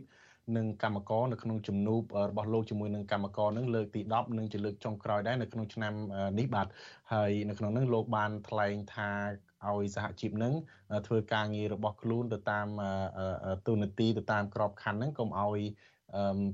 [0.58, 5.94] និងកម្មករនៅក្នុងជំនួបរបស់លោកជាមួយនឹងកម្មករនឹងលើកទី10និងជាលើកចុងក្រោយដែរនៅក្នុងឆ្នាំ
[6.40, 6.68] នេះបាទ
[7.14, 9.10] ហើយនៅក្នុងនោះលោកបានថ្លែងថា
[9.72, 10.54] ឲ្យសហជីពនឹង
[11.08, 12.68] ធ្វើការងាររបស់ខ្លួនទៅតាម
[13.68, 15.60] ទូនាទីទៅតាមក្របខ័ណ្ឌហ្នឹងកុំឲ្យ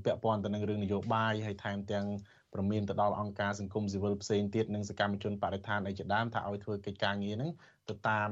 [0.04, 2.06] ពាក់ព័ន្ធទៅនឹងរឿងនយោបាយហើយថែមទាំង
[2.54, 7.50] ប្រមានទៅដល់អង្គការសង្គមស៊ីវិលផ្សេងទៀតនិងសកម្មជនបរិស្ថានអីជាដើមថាឲ្យធ្វើកិច្ចការងារហ្នឹង
[7.88, 8.30] ទៅតាម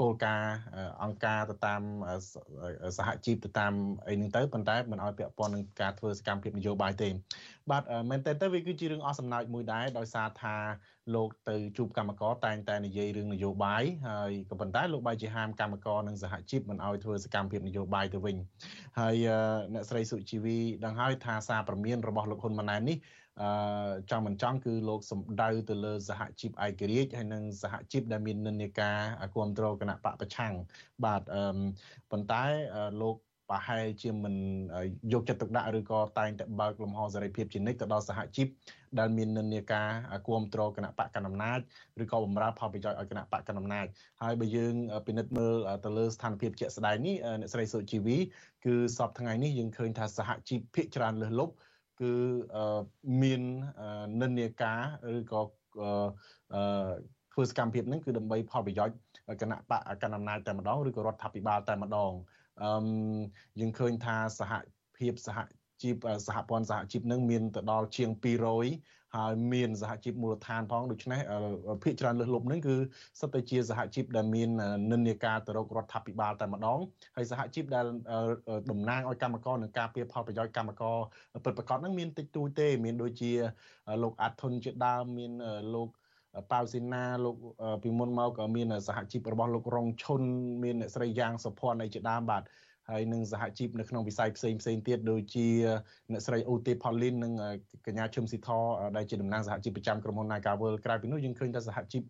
[0.00, 0.54] គោលការណ៍
[1.02, 1.82] អង្គការទៅតាម
[2.98, 3.72] សហជីពទៅតាម
[4.06, 7.08] អីហ្នឹងទៅប៉ុន្តែមិនឲ្យពាក់ព័ន្ធនឹងការធ្វើសកម្មភាពនយោបាយទេ
[7.70, 10.56] បាទមែនតើទៅវាគឺជារឿងអស់សំណើចមួយដែរដោយសារថា
[11.14, 18.36] លោកទៅជួបកម្មករតែងតែនិយាយរឿងនយោបាយហើយក៏ប៉ុន្តែលោកបាយជាហាមកម្មករនិងសហជីពមិនឲ្យធ្វើសកម្មភាពនយោបាយទៅវិញ
[19.00, 19.16] ហើយ
[19.74, 22.96] អ្នកស្រីសុជីវីដឹងហើយថាសារព្រមានរបស់លោកហ៊ុនម៉ាណែតនេះ
[23.42, 23.50] អឺ
[24.10, 28.98] ចង់មិនចង់គឺលោកសំដៅទៅលើសហជីពឯករាជ្យហើយនិងសហជីពដែលមាននិន្នាការ
[29.34, 30.52] គ្រប់គ្រងគណៈបកប្រឆាំង
[31.04, 31.58] បាទអឺ
[32.10, 32.44] ប៉ុន្តែ
[33.02, 33.16] លោក
[33.50, 34.34] ប្រហែលជាមិន
[35.12, 38.46] យកចិត្តទុកដាក់ឬក៏តែងតែបើកលំហសេរីភាពជានិច្ចទៅដល់សហជីព
[38.98, 39.88] ដែលមាននិន្នាការ
[40.26, 41.58] គ្រប់គ្រងគណៈបកកណ្ដាលអំណាច
[42.02, 43.86] ឬក៏បំរើផលប្រយោជន៍ឲ្យគណៈបកកណ្ដាលអំណាច
[44.22, 44.74] ហើយបើយើង
[45.06, 48.16] ពិនិត្យមើលទៅលើស្ថានភាពជាក់ស្ដែងនេះអ្នកស្រីសុជីវី
[48.64, 51.54] គឺសពថ្ងៃនេះយើងឃើញថាសហជីពភាគច្រើនលើសលប់
[52.00, 52.12] គឺ
[53.22, 53.42] មាន
[54.20, 54.80] និន្នាការ
[55.18, 55.40] ឬក៏
[57.32, 58.96] ធ្វើសកម្មភាពហ្នឹងគឺដើម្បីផលប្រយោជន៍
[59.42, 62.12] គណៈបកកណ្ដាលអំណាចតែម្ដងឬក៏រដ្ឋាភិបាលតែម្ដង
[62.62, 62.70] អឺ
[63.60, 64.52] យើងឃើញថាសហ
[64.98, 65.38] ភាពសហ
[65.82, 65.96] ជីព
[66.26, 71.20] សហព័ន្ធសហជីពនឹងមានទៅដល់ជាង200 ហើយមានសហជីពមូលដ្ឋានផងដូច្នេះ
[71.82, 72.76] ភាគច្រើនលើសលប់នឹងគឺ
[73.20, 74.48] សិតតែជាសហជីពដែលមាន
[74.92, 76.78] និន្នាការទៅរករដ្ឋាភិបាលតែម្ដង
[77.16, 77.86] ហើយសហជីពដែល
[78.70, 80.96] តំណាងឲ្យកម្មករនឹងការពៀផលប្រយោជន៍កម្មករ
[81.44, 83.32] ពិតប្រាកដនឹងមានតិចតួចទេ មានដូចជា
[84.02, 85.32] លោកអាត់ធុនជាដើមមាន
[85.74, 85.88] លោក
[86.50, 87.36] ប៉ាវស៊ីណាលោក
[87.82, 90.22] ពីមុនមកក៏មានសហជីពរបស់លោករងឈុន
[90.62, 92.42] មានអ្នកស្រីយ៉ាងសុភ័ណ្ឌអីជាដើមបាទ
[92.90, 95.48] ហើយនឹងសហជីពនៅក្នុងវិស័យផ្សេងផ្សេងទៀតដូចជា
[96.12, 97.32] អ្នកស្រីអូទេផូលីននិង
[97.86, 98.48] កញ្ញាឈឹមស៊ីធ
[98.96, 102.02] ដែលជាតំណាងសហជីពប្រចាំក្រុមហ៊ុន Nagavel ក្រៅពីនោះយើងឃើញថាសហជីព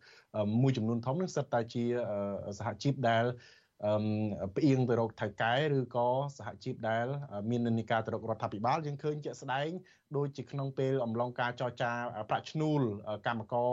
[0.63, 1.85] មួយចំនួនធំនឹងសិតតែជា
[2.59, 3.25] សហជីពដែល
[3.85, 6.09] អឺផ្អៀងទៅរកថៅកែឬក៏
[6.39, 7.07] សហជីពដែល
[7.51, 9.69] មាននិន្នាការទៅរករដ្ឋាភិបាលយើងឃើញជាក់ស្ដែង
[10.17, 11.93] ដូចជាក្នុងពេលអំឡុងការចរចា
[12.31, 12.81] ប្រាក់ឈ្នួល
[13.27, 13.71] កម្មករ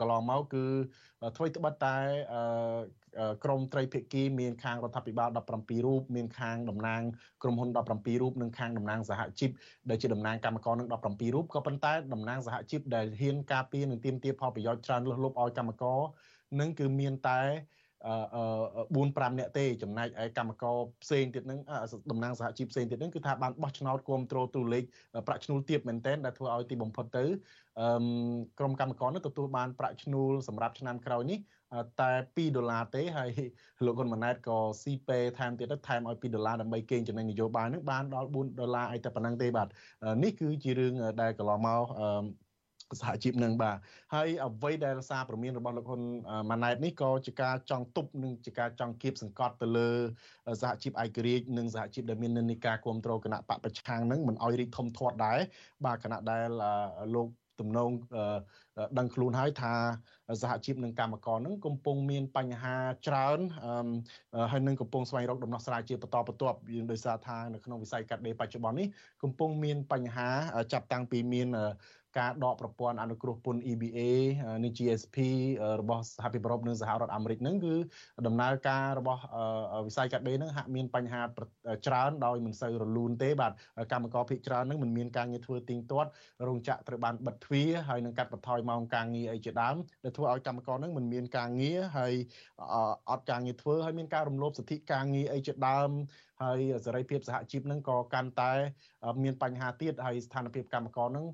[0.00, 0.64] កន្លងមកគឺ
[1.36, 1.96] ធ្វើត្បិតតែ
[3.44, 5.28] ក្រមត្រីភិគីមានខាងរដ្ឋាភិបាល
[5.58, 7.02] 17រូបមានខាងតំណាង
[7.42, 9.50] ក្រុមហ៊ុន17រូបនិងខាងតំណាងសហជីព
[9.90, 16.00] ដែលជាតំណាងកម្មករនឹង17រូបក៏ប៉ុន្តែតំណាងសហជីពដែលហ៊ានការពារនិងទាមទារផលប្រយោជន៍ច្រើនលើសលប់ឲ្យកម្មករ
[16.60, 17.40] នឹងគឺមានតែ
[18.02, 21.60] 4 5នាក់ទេចំណែកឯកម្មករផ្សេងទៀតហ្នឹង
[22.10, 24.84] តំណាងសហជីពផ្សេងទៀតហ្នឹងគឺថាបានបោះឆ្នោតគ្រប់គ្រងទូលេខ
[25.26, 27.24] ប្រាក់ឈ្នួលទាបមែនទែនដែលធ្វើឲ្យទីបំផុតទៅ
[28.58, 31.38] ក្រុមកម្មករនោះទទួលបានប្រាក់ឈ្នួលសម្រាប់ឆ្នាំក្រោយនេះ
[32.00, 33.30] តែ2ដុល្លារទេហើយ
[33.84, 39.68] លោកហ៊ុនម៉ាណែតក៏ស៊ីពេថែមទៀតទៅថែមឲ្យ2ដុល្លារដើម្បីកេងចំណេញនយោបាយនឹងបានដល់4ដុល្លារអីតែប៉ុណ្ណឹងទេបាទ
[40.24, 40.92] នេះគឺជារឿង
[41.22, 41.84] ដែលកន្លងមក
[43.00, 43.76] សហជីពនឹងបាទ
[44.14, 46.02] ហើយអ្វីដែលសារព្រមានរបស់លោកហ៊ុន
[46.50, 49.88] ម៉ាណែតនេះក៏ជាការចង់ទប់និងជាការចង់គៀបសង្កត់ទៅលើ
[50.62, 55.38] សហជីពឯករាជ្យនិងសហជីពដែលមាននិន្នាការគ្រប់គ្រងគណៈបពប្រឆាំងនឹងមិនអោយរីកធំធាត់ដែរ
[55.84, 56.48] បាទគណៈដែល
[57.14, 57.28] លោក
[57.60, 57.90] ទំនង
[58.98, 59.74] ដឹងខ្លួនហើយថា
[60.42, 62.76] សហជីពនិងកម្មករនឹងកំពុងមានបញ្ហា
[63.06, 63.38] ច្រើន
[64.52, 68.86] ហើយនឹងកំពុងស្វែងរកដំណោះស្រាយជាបន្តបន្ទាប់យើងដោយសារថានៅក្នុងវិស័យកាត់ដេរបច្ចុប្បន្ននេះ
[69.22, 70.28] កំពុងមានបញ្ហា
[70.72, 71.48] ចាប់តាំងពីមាន
[72.18, 74.00] ការដកប្រព័ន្ធអនុគ្រោះពន្ធ EBA
[74.64, 75.16] និង GSP
[75.80, 77.74] របស់សហភាពអឺរ៉ុបនិងសហរដ្ឋអាមេរិកហ្នឹងគឺ
[78.26, 79.22] ដំណើរការរបស់
[79.86, 81.22] វិស័យកាត់ដេរហ្នឹងហាក់មានបញ្ហា
[81.86, 83.52] ច្រើនដោយមិនសូវរលូនទេបាទ
[83.92, 86.10] កម្មករភាគច្រើនហ្នឹងមិនមានការងារធ្វើទៀងទាត់
[86.46, 92.14] រោងចក្រត្រូវបានបិទទ្វារហើយនឹងកាត់បន្ថយម៉ោងការងារអីជាដើមដែលធ្វើឲ្យកម្មករហ្នឹងមិនមានការងារហើយ
[93.10, 95.90] អត់ការងារធ្វើហើយមានការរំលោភសិទ្ធិការងារអីជាដើម
[96.42, 98.52] ហើយសេរីភាពសហជីពហ្នឹងក៏កាន់តែ
[99.22, 101.26] មានបញ្ហាទៀតហើយស្ថានភាពកម្មករហ្នឹង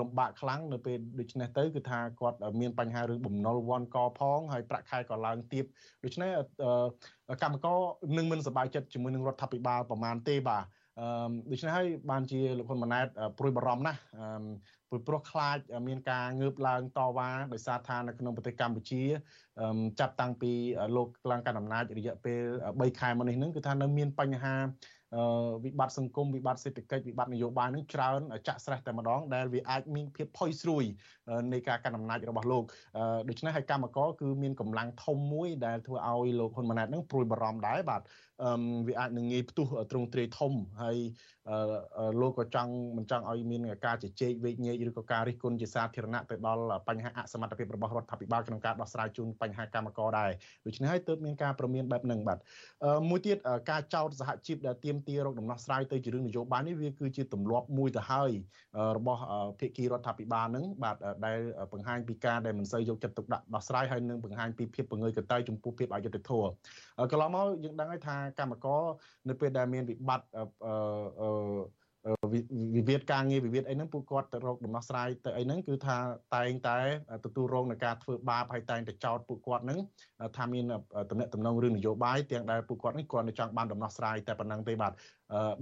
[0.00, 5.64] លំបាកខ្លាំងនៅពេលដូច្នេះទៅគឺថាគាត់មានបញ្ហារឿងបំណុលវ័នកផងហើយប្រាក់ខែក៏ឡើងទាប
[6.04, 6.30] ដូច្នេះ
[7.42, 7.78] កម្មករ
[8.16, 10.64] នឹងមិនសប្បាយចិត្តជាមួយនឹងរដ្ឋាភិបាលប្រមាណទេបាទ
[11.00, 11.06] អឺ
[11.50, 13.06] ដូច្នេះហើយបានជាលោកហ៊ុនម៉ាណែត
[13.38, 14.26] ព្រួយបារម្ភណាស់អឺ
[14.88, 15.58] ព្រោះព្រោះខ្លាច
[15.88, 19.02] មានការងើបឡើងតវ៉ាដោយសារថានៅក្នុងប្រទេសកម្ពុជា
[20.00, 20.52] ចាប់តាំងពី
[20.96, 24.54] លោកឡើងកាន់អំណាចរយៈពេល3ខែមកនេះហ្នឹងគឺថានៅមានបញ្ហា
[25.64, 30.84] វិបត្តិសង្គមវិបត្តិសេដ្ឋកិច្ចវិបត្តិនយោបាយនឹងច្រើនចាក់ស្រេះតែម្ដងដែលវាអាចមានភាពផុយស្រួយ
[31.52, 32.64] នៃការកាន់អំណាចរបស់លោក
[33.28, 38.02] ដូច្នេះហើយកម្មករគឺមានកម្លាំងធំមួយដែលធ្វើឲ្យលោកហ៊ុនម៉ាណែតនឹងព្រួយបារម្ភដែរបាទ
[38.88, 40.52] វាអាចនឹងងាយផ្ទុះទ្រង់ទ្រាយធំ
[40.82, 40.98] ហើយ
[42.20, 50.30] លោកក៏ចង់មិនចង់ឲ្យមានការជជែកវែកញែកឬក៏ការរិះគន់ជាសាធារណៈទៅដល់បញ្ហាអសមត្ថភាពរបស់រដ្ឋាភិបាលក្នុងការដោះស្រាយជូនបញ្ហាកម្មករដែរ
[50.66, 52.38] ដូច្នេះហើយទើបមានការប្រមានបែបហ្នឹងបាទ
[53.08, 53.36] មួយទៀត
[53.70, 58.30] ការចោទសហជីពដែលទៀមទារកដំណោះស្រាយទៅជារឿងនយោបាយនេះវាគឺជាទម្លាប់មួយទៅហើយ
[58.96, 59.20] របស់
[59.60, 61.38] ភាគីរដ្ឋាភិបាលហ្នឹងបាទដែល
[61.72, 66.48] បង្ហាញពីការដែលមិនសូវយកចិត្តទុកដាក់ដោះស្រាយហើយនឹងបង្ហាញពីភាពពង្រើយកតៃចំពោះភាពអយុត្តិធម៌
[67.10, 68.82] កន្លងមកយើងដឹងហើយថាកម្មករ
[69.28, 70.26] នៅពេលដែលមានវិបត្តិ
[72.32, 75.96] វិវាទការងារវិវាទអីហ្នឹងពួកគាត់ទៅរកដំណោះស្រាយទៅអីហ្នឹងគឺថា
[76.34, 76.78] តែងតែ
[77.24, 79.78] ទទួលរងនឹងការធ្វើបាបហើយតែងតែចោទពួកគាត់ហ្នឹង
[80.36, 80.64] ថាមាន
[81.10, 84.92] តំណែងតំណងរឿងនយោបាយទាំងដែលពួកគាត់នេះគាត់នឹងចង់បានដំណោះស្រាយតែប៉ុណ្្នឹងទេបាទ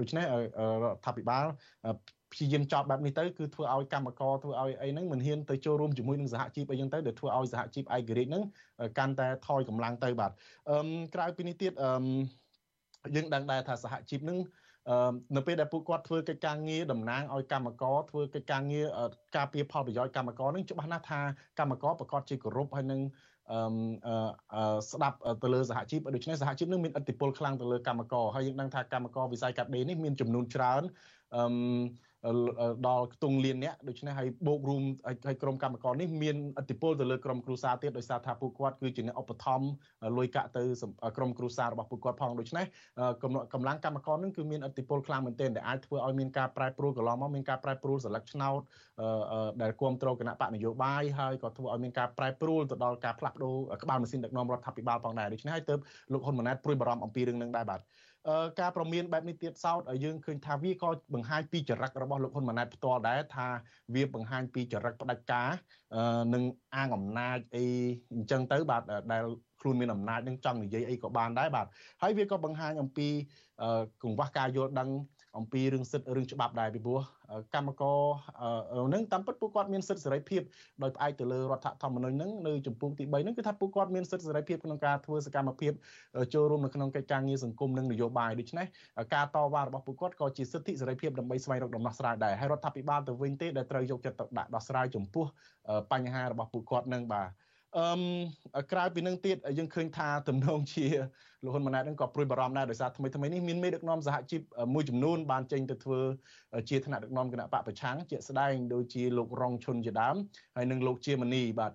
[0.01, 0.25] ដូច្នេះ
[0.83, 1.47] រដ្ឋាភិបាល
[2.33, 8.43] ព្យាយាមចោទបែបនេះទៅគឺធ្វើឲ្យកម្មករធ្វើឲ្យអីហ្នឹងមិនហ៊ានទៅចូលរួមជាមួយនឹងសហជីពអីចឹងទៅដែលធ្វើឲ្យសហជីពឯករាជ្យហ្នឹង
[8.99, 10.31] កាន់តែថយកម្លាំងទៅបាទ
[10.70, 10.79] អឺ
[11.14, 11.93] ក្រៅពីនេះទៀតអឺ
[13.14, 14.39] យើងដឹងដែរថាសហជីពហ្នឹង
[15.37, 18.87] នៅពេលដែលពួកគាត់ធ្វើកិច្ចការងារតំណាងឲ្យកម្មករធ្វើកិច្ចការងារ
[19.37, 21.20] ការពារផលប្រយោជន៍កម្មករនឹងច្បាស់ណាស់ថា
[21.59, 23.01] កម្មករប្រកាសជាគោរពហើយនឹង
[23.51, 30.83] អឺស្ដាប់ទៅលើសហជីពដូច្នេះសហជីពនឹងមានឥទ្ធិពលខ្លាំងទៅលើកម្មករហើយយើងដឹងថាកម្មករវិស័យកាត់ដេរនេះមានចំនួនច្រើន
[31.35, 31.43] អឺ
[32.87, 34.83] ដល់ខ្ទង់លានអ្នកដូច្នេះហើយបូករួម
[35.27, 39.66] ហើយក្រុមកម្មករនេះមានអធិបុលទៅលើក្រុមគ្រួសារទៀតដោយសារថាពួកគាត់គឺជាអ្នកឧបត្ថម្ភ
[40.18, 40.62] លុយកាក់ទៅ
[41.16, 42.64] ក្រុមគ្រួសាររបស់ពួកគាត់ផងដូច្នេះ
[43.53, 48.61] កម្លាំងកម្មករនឹងគឺមានអធិបុលខ្លាំងមែនទែនដែលអាចធ្វើឲ្យមានការប្រែប្រួលកន្លងមកមានការប្រែប្រួលសិលឹកឆ្នោត
[49.62, 55.79] ដែលគ្រប់គ្រងគណៈបកនយោបាយហើយក៏ធ្វើឲ្យមានការប្រែប្រួលទៅដល់ការផ្លាស់ប្ដូរក្បាលម៉ាស៊ីនដឹកនាំរដ្ឋាភិបាលផងដែរដូច្នេះហើយទើប
[56.12, 57.81] លោកហ៊ុនម៉ាណែតព្រួយបារម្ភអំពីរឿងនឹងដែរបាទ
[58.61, 63.47] ការប្រមានបែបនេះទៀតសោតយើងឃើញថាវាក៏បង្ហាញពីចរិតរបស់លោកហ៊ុនម៉ាណែតផ្ទាល់ដែរថា
[63.95, 65.49] វាបង្ហាញពីចរិតផ្ដាច់ការ
[66.35, 66.43] និង
[66.77, 67.64] អាងអំណាចអី
[68.14, 69.25] អញ្ចឹងទៅបាទដែល
[69.61, 71.66] ខ្លួនមានអំណាចនឹងចង់និយាយអីក៏បានដែរបាទ
[72.03, 73.09] ហើយវាក៏បង្ហាញអំពី
[74.03, 74.89] កង្វះការយល់ដឹង
[75.39, 77.01] អំពីរឿងសិទ្ធិរឿងច្បាប់ដែរពីព្រោះ
[77.55, 78.01] កម្មករ
[78.95, 80.43] នឹងតាមពិតពួកគាត់មានសិទ្ធិសេរីភាព
[80.83, 85.72] ដោយផ្អែកទៅលើរដ្ឋធម្មនុញ្ញនឹងនៅចំពោះទី3ហ្នឹងគឺថាពួកគាត់មានសិទ្ធិសេរីភាពក្នុងការធ្វើសកម្មភាព
[86.35, 88.66] ចូលរួមនៅក្នុងកិច្ចការងារសង្គមនិងនយោបាយដូច្នេះ
[89.14, 95.26] ការតវ៉ារបស់ពួកគាត់ក៏ជាសិទ្ធិសេរីភាពដើម្បីស្វែងរកដំណោះស្រាយដែរហើយរដ្ឋាភិបាលទៅវិញទេដែលត្រូវយកចិត្តទុកដាក់ដោះស្រាយចំពោះ
[95.93, 97.28] បញ្ហារបស់ពួកគាត់នឹងបាទ
[97.77, 100.87] អឺក្រៅពីនឹងទៀតយើងឃើញថាទំនងជា
[101.45, 104.41] លោកហ៊ុនម៉ាណែតនឹងក៏ព្រួយបារម្ភដែរដោយសារថ្មីថ្មីនេះមានមេដឹកនាំសហជីព
[104.75, 106.01] មួយចំនួនបានចេញទៅធ្វើ
[106.70, 110.16] ជាថ្នាក់ដឹកនាំគណៈបកប្រឆាំងជាក់ស្ដែងដូចជាលោករងឈុនជាដើម
[110.57, 111.73] ហើយនិងលោកជាមនីបាទ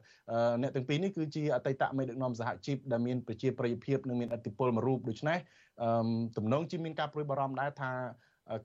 [0.62, 5.38] អ្នកទាំងពីរនេះគឺជាអតីតមេដឹកនាំសហជីពដែលមានប្រជាប្រិយភាពនិងមានឥទ្ធិពលមួយរូបដូច្នេះ
[6.38, 7.92] ទំនងជាមានការព្រួយបារម្ភដែរថា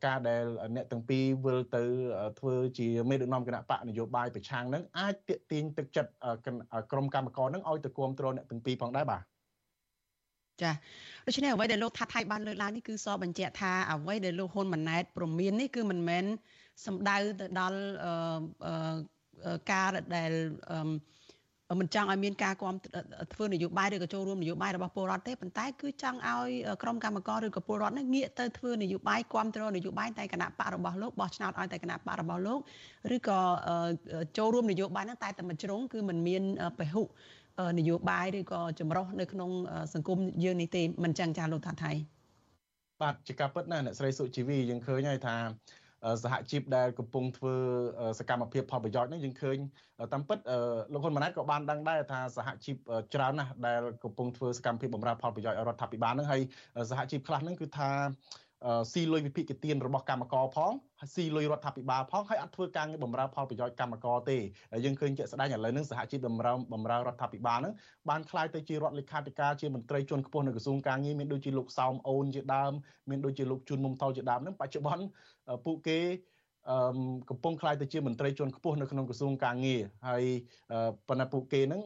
[0.05, 1.83] ការដែលអ្នកទាំងពីរវិលទៅ
[2.39, 6.11] ធ្វើជាមេដឹកនាំគណៈបកនយោបាយប្រឆាំងនឹងអាចទាក់ទាញទឹកចិត្ត
[6.93, 9.23] ក្រុមកម្មករនឹងឲ្យទៅគ្រប់គ្រងអ្នកទាំងពីរផងដែរបាទ
[10.63, 10.73] ចា
[11.27, 16.25] ដូច្នេះអ្វីដែលលោកថាថៃបានលើកឡើងនេះគឺសបញ្ជាក់ថាអ្វីដែលលោកហ៊ុនម៉ាណែតព្រមាននេះគឺមិនមែន
[16.87, 17.81] សំដៅទៅដល់
[19.73, 20.33] ការដែល
[21.81, 22.79] មិនចង់ឲ្យមានការគ្រប់
[23.35, 26.49] ធ្វើនយោបាយឬក៏ចូលរួមនយោបាយរបស់ពលរដ្ឋទេប៉ុន្តែគឺចង់ឲ្យ
[26.83, 32.59] ក្រុមកម្មការឬក៏ពលរដ្ឋនេះងាកទៅធ្វើនយោបាយគ្រប់គ្រងនយោបាយតែគណៈបករបស់លោកបោះឆ្នោតឲ្យតែគណៈបករបស់លោក
[33.15, 33.41] ឬក៏
[34.39, 36.43] ចូលរួមនយោបាយហ្នឹងតែតែមួយជ្រុងគឺมันមាន
[36.79, 37.03] ពហុ
[37.79, 39.51] នយោបាយឬក៏ចម្រុះនៅក្នុង
[39.95, 41.93] សង្គមយើងនេះទេមិនចឹងចាលោកថាថៃ
[43.03, 45.37] បាទជាការពិតណាអ្នកស្រីសុជីវីយើងឃើញហើយថា
[46.23, 47.55] សហជីពដែលកំពុងធ្វើ
[48.19, 49.59] សកម្មភាពផលប្រយោជន៍នេះយើងឃើញ
[50.13, 50.39] តាមពិត
[50.93, 52.77] លោកហ៊ុនម៉ាណែតក៏បានដឹងដែរថាសហជីព
[53.15, 56.41] ច្រើនណាស់ដែលកំពុងធ្វើសកម្មភាពបម្រើផលប្រយោជន៍ឲ្យរដ្ឋាភិបាលនឹងហើយ
[56.91, 57.91] សហជីពខ្លះហ្នឹងគឺថា
[58.93, 60.73] ស៊ីលុយវិភាគទានរបស់កម្មករផង
[61.15, 64.39] ស៊ីលុយរដ្ឋាភិបាលផងហើយអត់ធ្វើការងារបម្រើផលប្រយោជន៍កម្មករទេ
[64.85, 67.75] យើងឃើញជាក់ស្ដែងឥឡូវនេះសហជីពបម្រើបម្រើរដ្ឋាភិបាលហ្នឹង
[68.09, 72.73] បានក្លាយទៅជារដ្ឋលេខាធិការជាមន្ត្រីជាន់ខ្ពស់នៅក្រសួងការងារមានដូចជាលោកសោមអូនជាដើម
[73.11, 75.05] មានដូចជាលោកជួនមុំថុលជាដើមហ្នឹងបច្ចុប្បន្ន
[75.67, 75.99] ពួកគេ
[76.71, 76.77] អឺ
[77.31, 80.25] កំពុងខ្លាយទៅជាមន្ត្រីជាន់ខ្ពស់នៅក្នុងក្រសួងការងារហើយ
[81.09, 81.83] ប៉ុន្តែពួកគេហ្នឹង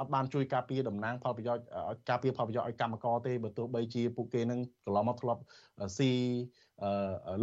[0.00, 1.64] អត់បានជួយការពារតំណាងផលប្រយោជន៍
[2.10, 5.40] ការពារផលប្រយោជន៍ឲ្យកម្មករទេបើទោះបីជាពួកគេហ្នឹងកន្លងមកធ្លាប់
[5.98, 6.10] ស៊ី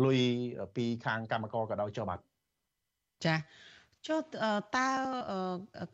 [0.04, 0.20] លុយ
[0.76, 2.20] ពីខាងកម្មករក៏ដោយចុះបាទ
[3.26, 3.36] ចា
[4.08, 4.20] ចុះ
[4.78, 4.88] តើ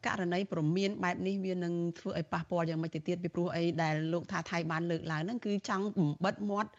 [0.06, 6.72] ករណីប្រមានបែបនេះវានឹងធ្វើឲ្យប៉ះពាល់យ៉ាងម៉េចទៅទៀតពីព្រោះអីដែលលោកថាថៃបានលើកឡើងហ្នឹងគឺចង់បំបិតមាត់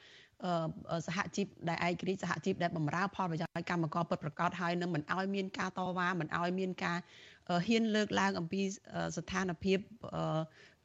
[1.07, 6.99] សហជីពដែលឯករាជ្យសហជីពដែលបម្រើផលប្រយោជន៍កម្មករពិតប្រាកដហើយនឹងមិនឲ្យមានការតវ៉ាមិនឲ្យមានការ
[7.67, 8.63] ហ៊ានលើកឡើងអំពី
[9.17, 9.79] ស្ថានភាព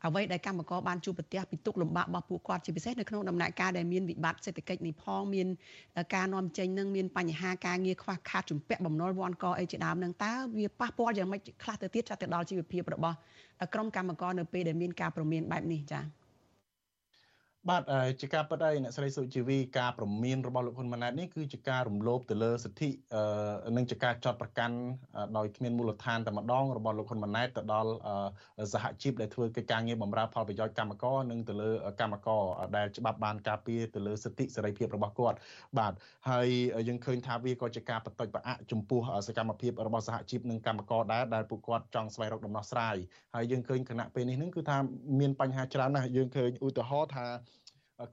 [0.05, 5.47] អ្វីដែលកម្មករបានជួបប្រទះពីទុកលំបាករបស់ពួកគាត់ជាពិសេសនៅក្នុងដំណាក់កាលដែលមានវិបត្តិសេដ្ឋកិច្ចនេះផងមាន
[6.15, 13.15] ការនាំចេញនឹងមានបញ្ហាការងារខ្វះខាតជំពាក់បំណុលវាន់កអីជាដើមនឹងតើវាប៉ះពាល់យ៉ាងម៉េចខ្លះទៅទៀតចាត់ទៅដល់ជីវភាពរបស់
[13.73, 16.03] ក្រុមកម្មករនៅពេលដែលមានការប្រមានបែបនេះចា៎
[17.67, 17.83] បាទ
[18.21, 22.89] ជាការពិតហើយអ្នកស្រីសុជីវីការប្រមានរបស់លោកហ៊ុនម៉ាណែតនេះគឺជាការរំលោភទៅលើសិទ្ធិ
[23.77, 24.75] និងជាការចាត់ប្រកាន់
[25.37, 27.91] ដោយគ្មានមូលដ្ឋានតែម្ដងរបស់លោកហ៊ុនម៉ាណែតទៅដល់
[28.73, 31.69] សហជីពដែលធ្វើកិច្ចការងារបម្រើផលប្រយោជន៍កម្មករនិងទៅលើ
[32.01, 32.43] កម្មករ
[32.77, 35.37] ដែលច្បាប់បានការពារទៅលើសិទ្ធិសេរីភាពរបស់គាត់
[35.77, 35.93] បាទ
[36.29, 36.47] ហើយ
[36.87, 42.95] យើងឃើញថាវាក៏ជាការបន្តិចប្រអាក់ចំពោះសកម្មភាពរបស់សហជីពនិងកម្មករដែរដែលពួកគាត់ចង់ស្វែងរកដំណោះស្រាយ
[43.35, 44.77] ហើយយើងឃើញគណៈពេលនេះនឹងគឺថា
[45.19, 47.27] មានបញ្ហាច្រើនណាស់យើងឃើញឧទាហរណ៍ថា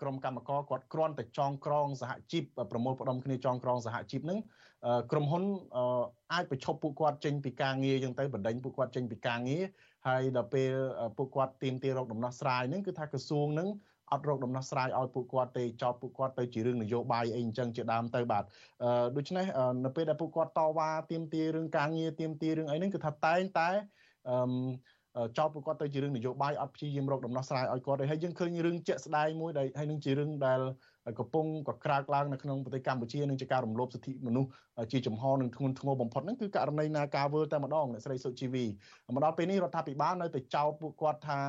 [0.00, 4.38] ក្រុមកម្មករគាត់គ្រាន់តែចងក្រងសហជីពប្រមូលផ្ដុំគ្នាចងក្រងសហជីពហ្នឹង
[5.12, 5.44] ក្រុមហ៊ុន
[6.32, 9.62] អាចបញ្ឈប់ពួកគាត់ចេញពីការងារចឹងទៅបណ្ដេញពួកគាត់ចេញពីការងារ
[10.08, 10.72] ហើយដល់ពេល
[11.18, 13.68] ពួកគាត់ទៀមទារោគដំណោះស្រាយហ្នឹងគឺថាក្រសួងហ្នឹង
[14.12, 18.44] អត់រកដំណោះស្រាយឲ្យពួកគាត់ទេចោទពួកគាត់ទៅជារឿងនយោបាយអីអញ្ចឹងជាដើមទៅបាទ
[19.16, 19.46] ដូច្នេះ
[19.84, 23.70] នៅពេលដែលពួកគាត់តវ៉ាទៀមទារឿងការងារទៀមទារឿងអីហ្នឹងគឺថាតែងតែ
[24.28, 24.36] អឺ
[25.38, 30.60] ចោទពួកគាត់ទៅជារឿងនយោបាយអត់ព្យាយាមរកដំណោះស្រាយឲ្យគាត់ទេហើយយើងឃើញរឿងជាក់ស្ដែងមួយដែលហើយនឹងជារឿងដែល
[31.20, 34.50] កំពុងក៏ក្រើកឡើងនៅក្នុងប្រទេសកម្ពុជានឹងជាការរំលោភសិទ្ធិមនុស្ស
[34.92, 38.64] ជាចំហនឹងធ្ងន់ធ្ងរបំផុតហ្នឹងគឺករណីនាការវើតែម្ដងអ្នកស្រីសុជីវី
[39.14, 41.40] មកដល់ពេលនេះរដ្ឋាភិបាលនៅតែចោទពួកគាត់ថា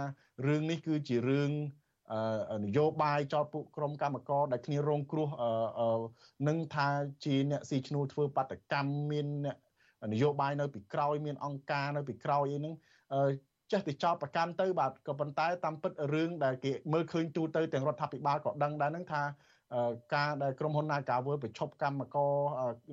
[0.48, 1.52] រឿងនេះគឺជារឿង
[2.66, 5.30] នយោបាយចោតពួកក្រុមកម្មករដែលគ្នារងគ្រោះ
[6.48, 6.88] នឹងថា
[7.26, 9.58] ជាអ្នកស៊ីឈ្នួលធ្វើបាតកម្មមានអ្នក
[10.14, 12.74] នយោបាយនៅពីក្រោយមានអង្គការនៅពីក្រោយអីហ្នឹង
[13.72, 19.24] ចេះតែចោតប្រកាន់ទៅបាទក៏ប៉ុន្តែតាមពិតរឿងដែលគេមើលឃើញទូទៅទាំងរដ្ឋាភិបាលក៏ដឹងដែរហ្នឹងថា
[20.16, 22.34] ការដែលក្រុមហ៊ុន Nagavel ប្រឈប់កម្មករ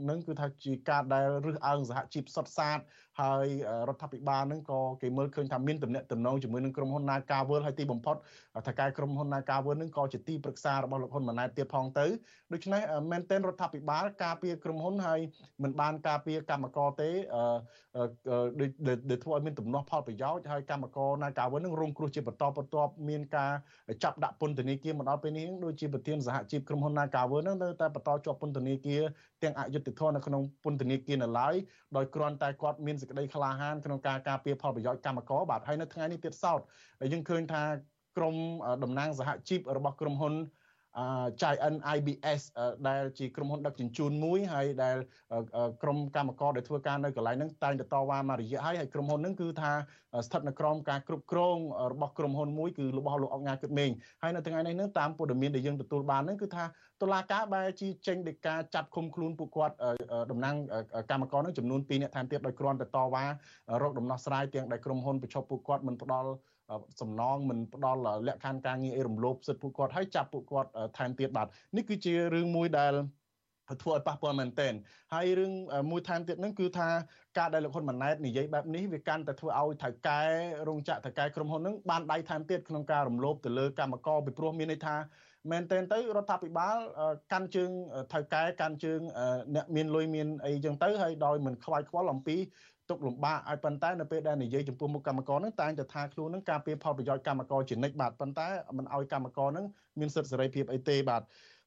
[0.08, 2.78] នឹងគឺថាជាការដែលរឹសអើងសហជីពសុតសាត
[3.20, 3.46] ហើយ
[3.88, 8.16] រដ្ឋាភិបាលនឹងក៏គេមើលឃើញថាមានតំណែងតំណងជាមួយនឹងក្រុមហ៊ុន Nagavel ហើយទីបំផុត
[8.66, 12.06] ថាការក្រុមហ៊ុន Nagavel នឹងក៏ជាទីប្រឹក្សារបស់លោកហ៊ុនម៉ាណែតទៀតផងទៅ
[12.52, 15.20] ដូច្នេះមែនទែនរដ្ឋាភិបាលការពារក្រុមហ៊ុនហើយ
[15.62, 17.10] មិនបានការពារកម្មករទេ
[19.08, 23.52] ដែលធ្វើឲ្យមានទំនាស់ផលប្រយោជន៍ហើយកម្មករ Nagavel នឹងរងគ្រោះជាបន្តបន្ទាប់មានការ
[24.04, 29.02] ចាប់ដាក់ពន្ធនាគារមកដល់ពេលនេះដូចជាប្រធានសហជីពក្រុមហ៊ុន Nagavel នឹងនៅតែបន្តជាប់ពន្ធនាគារ
[29.42, 31.54] ទាំងអយុត្តិធម៌នៅក្នុងពន្ធនាគារនៅឡើយ
[31.96, 36.61] ដោយគ្រាន់តែគាត់មានសេចក្តីក្លាហានក្នុងការការពារផលប្រយោជន៍កម្មករបាទហើយនៅថ្ងៃនេះទៀតសោត
[37.12, 37.62] យើងឃើញថា
[38.16, 38.36] ក្រម
[38.84, 40.34] តំណាងសហជីពរបស់ក្រុមហ៊ុន
[41.40, 42.42] Giant IBS
[42.88, 44.97] ដែលជាក្រុមហ៊ុនដឹកជញ្ជូនមួយហើយដែល
[45.82, 49.72] ក្រុមកម្មករដែលធ្វើការនៅកន្លែងហ្នឹងតែងតែតវ៉ាមករយៈហើយហើយក្រុមហ៊ុនហ្នឹងគឺថា
[50.26, 51.59] ស្ថិតនៅក្រោមការគ្រប់គ្រង
[51.92, 53.90] របស់ក្រុមហ៊ុនមួយគឺរបស់លោកអង្គការគិតមេង
[54.22, 56.64] ហើយនៅថ្ងៃនេះហ្នឹងតាមព័ត៌មានដែលយើងទទួលបានហ្នឹងគឺថា
[57.03, 59.74] តុលាការបែរជាចេញដោយការចាប់ឃុំខ្លួនពួកគាត់
[60.30, 60.55] តំណាង
[61.11, 63.24] កម្មករហ្នឹងចំនួន2នាក់ថែមទៀតដោយគ្រាន់តែតវ៉ា
[63.82, 66.30] រកដំណោះស្រាយទាំងដែលក្រុមហ៊ុនប្រឈប់ពួកគាត់មិនផ្ដល់
[67.00, 71.46] សំណងមិនផ្ដល់លក្ខខណ្ឌការងារអីរំលោភសិទ្ធិពួកគាត់ហើយចាប់ពួកគាត់ថែមទៀតបាទ
[71.76, 72.94] នេះគឺជារឿងមួយដែល
[73.82, 74.72] ធ្វើឲ្យប៉ះពាល់មែនទែន
[75.14, 75.52] ហើយរឿង
[75.90, 76.88] មួយថែមទៀតហ្នឹងគឺថា
[77.38, 80.22] ការដែលលោកហ៊ុនម៉ាណែតនិយាយបែបនេះវាកាន់តែធ្វើឲ្យថៅកែ
[80.68, 84.96] រោងចក្រថៅកែក្រុមហ៊ុនហ្នឹងបានដៃថែមទៀតក្នុងការរំលោភទៅលើកម្មករពីព្រោះមានន័យថា
[85.52, 86.76] មែនទែនទៅរដ្ឋាភិបាល
[87.32, 87.70] កាន់ជើង
[88.12, 89.00] ថៅកែកាន់ជើង
[89.54, 92.36] អ្នកមានលុយមានអីចឹងទៅហើយដោយមិនខ្វាយខ្វល់អំពី
[92.91, 99.66] ទុកលំបាកឲ្យប៉ុន្តែនៅពេលដែលនិយាយចំពោះមុខកម្មករនឹងតែងតែថាខ្លួននឹងការពៀផលប្រយោជន៍កម្មករជានិច្ចបាទប៉ុន្តែមិនឲ្យកម្មករនឹង
[99.99, 101.22] មានសិទ្ធិសេរីភាពអីទេបាទ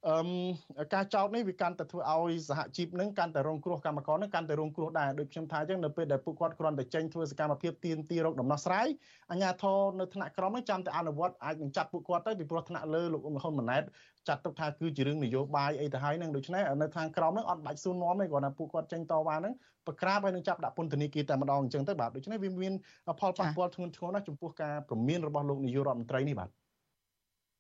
[0.07, 8.87] អឺការចោទនេះវាកាន់តែធ្វើឲ្យសហជីពនឹងកាន់តែរងគ្រោះកម្មករនឹងកាន់តែរងគ្រោះដែរដូចខ្ញុំថាអញ្ចឹងនៅពេលដែលពួកគាត់គ្រាន់តែចេញធ្វើសកម្មភាពទៀនទីរោគដំណោះស្រាយ
[9.31, 13.83] អាជ្ញាធរនៅថ្នាក់ក្រមនឹងចាំតែអនុវត្តអាចនឹងចាប់ពួកគាត់ទៅពីព្រោះថ្នាក់លើលោកហ៊ុនម៉ាណែត
[14.27, 19.53] ចាត់ទុកថាគឺជារឿងនយោបាយអីទៅហើយនឹងដូច្នេះនៅខាងក្រមនឹងអត់បាច់សួរនាំទេគ្រាន់តែពួកគាត់ចេញតវ៉ានឹង
[19.87, 22.73] ប្រក្រាបហើយនឹងចាប់ដាក់ពន្ធនាគារតែម្ដងអញ្ចឹងទៅបាទដូច្នេះវាមាន
[23.19, 26.49] ផលប៉ះពាល់ធ្ងន់ធ្ងរណាស់ចំពោះការព្រមានរបស់លោកនាយករដ្ឋមន្ត្រីនេះបាទ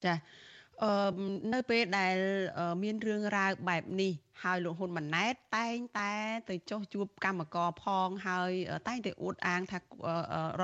[0.05, 0.13] ចា
[0.83, 0.91] អឺ
[1.53, 2.15] នៅពេលដែល
[2.83, 4.11] មានរឿងរ៉ាវបែបនេះ
[4.43, 6.11] ហើយលោកហ៊ុនម៉ាណែតតែងតែ
[6.49, 8.51] ទៅចុះជួបកម្មករផងហើយ
[8.87, 9.81] តែងតែអួតអាងថារ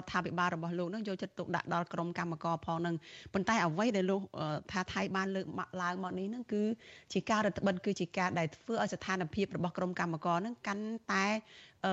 [0.04, 2.96] ដ្ឋាភិបាលរបស់លោកនឹងយកចិត្តទុកដាក់ដល់ក្រុមកម្មករផងនឹង
[3.34, 4.22] ប៉ុន្តែអ្វីដែលលោក
[4.72, 5.46] ថាថៃបានលើក
[5.82, 6.64] ឡើងមកនេះនឹងគឺ
[7.14, 11.26] ជាការរដ្ឋបិទគឺជាការដែលធ្វើឲ្យស្ថានភាពរបស់ក្រុមកម្មករនឹងកាន់តែ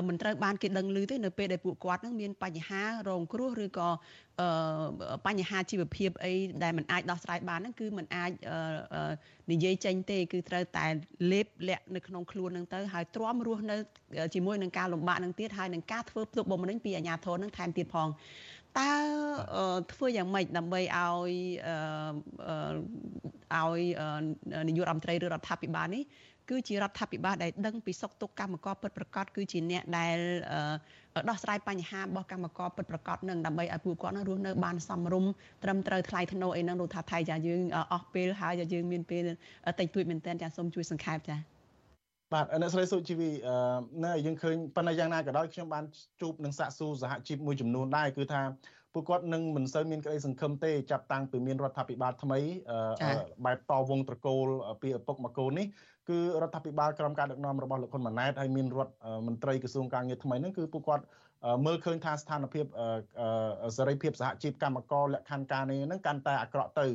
[0.08, 3.89] មិនត្រូវបានគេដឹងឮទេនៅពេលដែលពួកគាត់នឹងមានបញ្ហារងគ្រោះឬក៏
[5.28, 6.34] បញ្ហាជីវភាពអី
[6.64, 8.32] ដែលมันអាចដោះស្រាយបានហ្នឹងគឺมันអាច
[9.52, 10.86] និយាយចេញទេគឺត្រូវតែ
[11.32, 13.78] លេបលាក់នៅក្នុងខ្លួននឹងទៅហើយទ្រាំរស់នៅ
[14.36, 18.10] ជាមួយនឹងការលំបាកនឹងទៀតហើយនឹងការធ្វើផ្ទុកបុកម្នេញពីអាជ្ញាធរនឹងថែមទៀតផង
[18.80, 18.91] តើ
[19.93, 21.32] ធ្វើយ៉ាងម៉េចដើម្បីឲ្យ
[23.56, 23.82] ឲ្យ
[24.68, 26.04] នាយករដ្ឋមន្ត្រីឬរដ្ឋាភិបាលនេះ
[26.51, 30.18] គឺជារដ្ឋាភិបាលដែលដឹងពីសុខទុក្ខកម្មករពិតប្រាកដគឺជាអ្នកដែល
[31.30, 35.30] ដោះស្រាយបញ្ហារបស់កម្មករពិតប្រាកដនឹងដើម្បីឲ្យពួកគាត់នឹងរស់នៅបានសមរម្យ
[35.64, 37.62] ត្រឹមត្រូវថ្លៃថ្នូរអីហ្នឹងលោកថាថៃចាយើង
[37.93, 39.22] អស់ពេលហើយចាយើងមានពេល
[39.80, 41.36] តិចតួចមែនតើចាសូមជួយសង្ខេបចា
[42.32, 43.30] បាទអ្នកស្រីសុជីវី
[44.05, 45.84] នៅយើងឃើញប៉ុន្តែយ៉ាងណាក៏ដោយខ្ញុំបាន
[46.20, 48.41] ជួបនឹងសាកសួរសហជីពមួយចំនួនដែរគឺថា
[48.95, 52.38] ពួកគាត់នឹងមិនសូវមានក្តីសង្ឃឹមទេចាប់តាំងពីមានរដ្ឋាភិបាលថ្មី
[53.45, 54.47] បែបតវងត្រកូល
[54.82, 55.66] ពីឪពុកមកកូននេះ
[56.09, 58.95] គឺរដ្ឋាភិបាលក្រោមការដឹកនាំរបស់លោកហ៊ុនម៉ាណែតហើយមានរដ្ឋ
[59.27, 61.05] មន្ត្រីក្រសួងការងារថ្មីហ្នឹងគឺពួកគាត់
[61.67, 62.65] មើលឃើញថាស្ថានភាព
[63.77, 66.87] សេរីភាពសហជីពកម្មករលក្ខខណ្ឌការងារហ្នឹងកាន់តែអាក្រក់ទៅ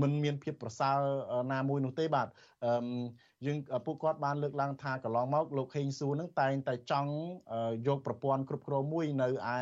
[0.00, 0.98] មិនមានភាពប្រសើរ
[1.52, 2.28] ណាមួយនោះទេបាទ
[3.44, 7.12] យើងពួកគាត់បានលើកឡើងថាកន្លងមកលោកខេងសួរនឹងតែងតែចង់
[7.86, 9.58] យកប្រព័ន្ធគ្រប់គ្រងមួយនៅឯ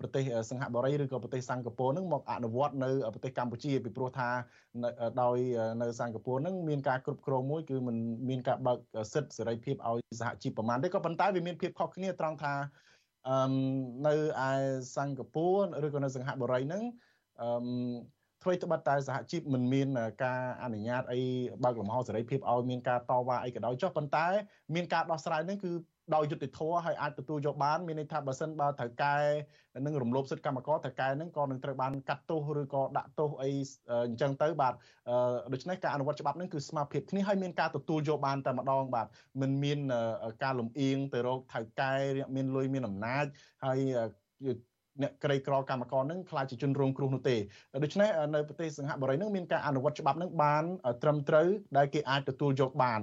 [0.00, 4.28] ប្រទេសសិង្ហបុរីឬក៏ប្រទេសសិង្ហបុរីនឹងមកអនុវត្តនៅប្រទេសកម្ពុជាពីព្រោះថា
[5.22, 5.36] ដោយ
[5.82, 7.96] នៅសិង្ហបុរីនឹងមានការគ្រប់គ្រងមួយគឺมัน
[8.28, 8.78] មានការបើក
[9.12, 12.54] សិទ្ធិសេរីភាពឲ្យសហជីពប្រមាណទេក៏ប៉ុន្តែវាមានភាពខុសគ្នាត្រង់ថា
[13.28, 13.36] អឺ
[14.06, 14.14] នៅ
[14.48, 14.50] ឯ
[14.96, 16.82] សិង្ហបុរីឬក៏នៅសិង្ហបុរីហ្នឹង
[17.40, 17.48] អឺ
[18.42, 19.88] អ្វីត្បិតតែសហជីពមិនមាន
[20.24, 21.20] ការអនុញ្ញាតអី
[21.64, 24.26] បើកលំហសេរីភាពឲ្យមានការតវ៉ាអីក៏ដោយចុះប៉ុន្តែ
[24.74, 25.72] មានការដោះស្រាយនេះគឺ
[26.14, 29.16] ដោយយុត្តិធម៌ហើយអាចទទួលយកបានមានន័យថាបើសិនបើត្រូវកែ
[29.86, 33.50] នឹងរំលោភសិទ្ធិកម្មករត្រូវកែនឹងក៏នឹងត្រូវបានកាត់ទោសឬក៏ដាក់ទោសអី
[34.06, 34.74] អញ្ចឹងទៅបាទ
[35.52, 39.06] ដូច្នេះការអនុវត្តច្បាប់នឹងគឺស្មារតីគ្នាហើយមានការទទួលយកបានតែម្ដងបាទ
[39.40, 39.78] មិនមាន
[40.42, 41.92] ការលំអៀងទៅរកថៅកែ
[42.36, 43.24] មានលុយមានអំណាច
[43.64, 43.78] ហើយ
[45.02, 47.36] អ្នកក្រីក្រកម្មករនឹងខ្លាចជាជនរងគ្រោះនោះទេ
[47.84, 50.64] ដូច្នេះនៅប្រទេសសិង្ហបុរីនឹងមានការអនុវត្តច្បាប់នឹងបាន
[51.02, 53.00] ត្រឹមត្រូវដែលគេអាចទទួលយកបាន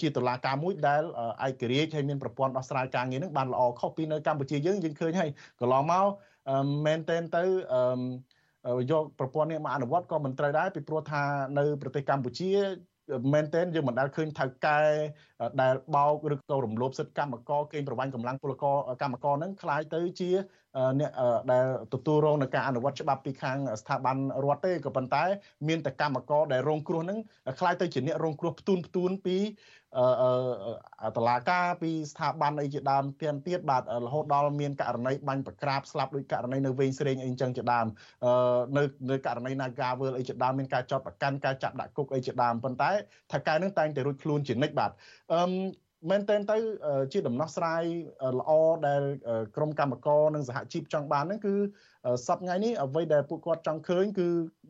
[0.00, 1.02] ជាតុលាការមួយដែល
[1.46, 5.30] ឯករាជ្យហើយមានប្រព័ន្ធដោះស្រាយការងារនឹងបានល្អខុសពីនៅកម្ពុជាយើងយើងឃើញហើយ
[5.60, 6.06] កន្លងមក
[6.86, 7.44] មែនតែនទៅ
[8.90, 11.22] យកប្រព័ន្ធនេះមកអនុវត្តក៏មិនត្រូវដែរពីព្រោះថា
[11.58, 12.50] នៅប្រទេសកម្ពុជា
[13.33, 14.79] មែនទែនយើងមិនដែលឃើញថៅកែ
[15.61, 20.29] ដែលបោកឬក៏រំលោភសិទ្ធិកម្មករកេងប្រវ័ញ្ចកម្លាំងពលករកម្មករនឹងคล้ายទៅជា
[20.99, 21.11] អ្នក
[21.51, 25.23] ដែលទទួលរងនឹងការអនុវត្តច្បាប់ពីខាងស្ថាប័នរដ្ឋទេក៏ប៉ុន្តែ
[25.67, 27.19] មានតែកម្មករដែលរងគ្រោះនឹង
[27.59, 29.37] คล้ายទៅជាអ្នករងគ្រោះផ្ទួនផ្ទួនពី
[31.16, 37.86] តឡាការពីស្ថាប័នអីជាដើមទៀតទៀតបាទរហូតដល់មានករណីបាញ់ប្រក្រាបស្លាប់ដោយករណីនៅវែងស្រេងអីចឹងជាដើម
[38.76, 42.90] នៅនៅករណី Nagawal អីជាដើមមានការចោទប្រកាន់ការចាប់ដាក់គុកអីជាដើមប៉ុន្តែ
[43.32, 44.90] ថាកែនឹងតែងតែរួចខ្លួនជានិច្ចបាទ
[45.32, 46.56] អឺ មែនតើទៅ
[47.12, 47.82] ជាដំណោះស្រាយ
[48.38, 48.50] ល្អ
[48.88, 49.02] ដែល
[49.56, 51.54] ក្រមកម្មករនិងសហជីពចង់បានហ្នឹងគឺ
[52.26, 54.28] សប្តាហ៍នេះអ្វីដែលពួកគាត់ចង់ឃើញគឺ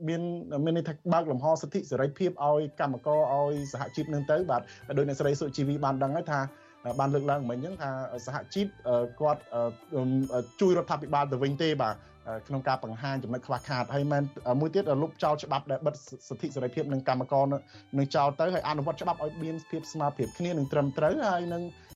[0.09, 0.23] មាន
[0.65, 4.63] មានន័យថាបើកលំហសិទ្ធិសេរីភាពឲ្យកម្មករឲ្យសហជីពនឹងទៅបាទ
[4.97, 6.41] ដោយអ្នកស្រីសុជីវីបានដឹងហើយថា
[7.01, 7.91] បានលើកឡើងមិញអញ្ចឹងថា
[8.27, 8.67] សហជីព
[9.21, 9.41] គាត់
[10.61, 11.95] ជួយរដ្ឋាភិបាលទៅវិញទេបាទ
[12.47, 14.23] ក្នុងការបង្ហាញចំណុចខ្វះខាតហើយមែន
[14.61, 15.95] មួយទៀតលុបចោលច្បាប់ដែលបិទ
[16.29, 17.45] សិទ្ធិសេរីភាពនឹងកម្មករ
[17.99, 21.63] នឹងចោលទៅហើយអនុវត្តច្បាប់ឲ្យមានភាពស្មើភាពគ្នានឹងត្រឹមត្រូវហើយនឹង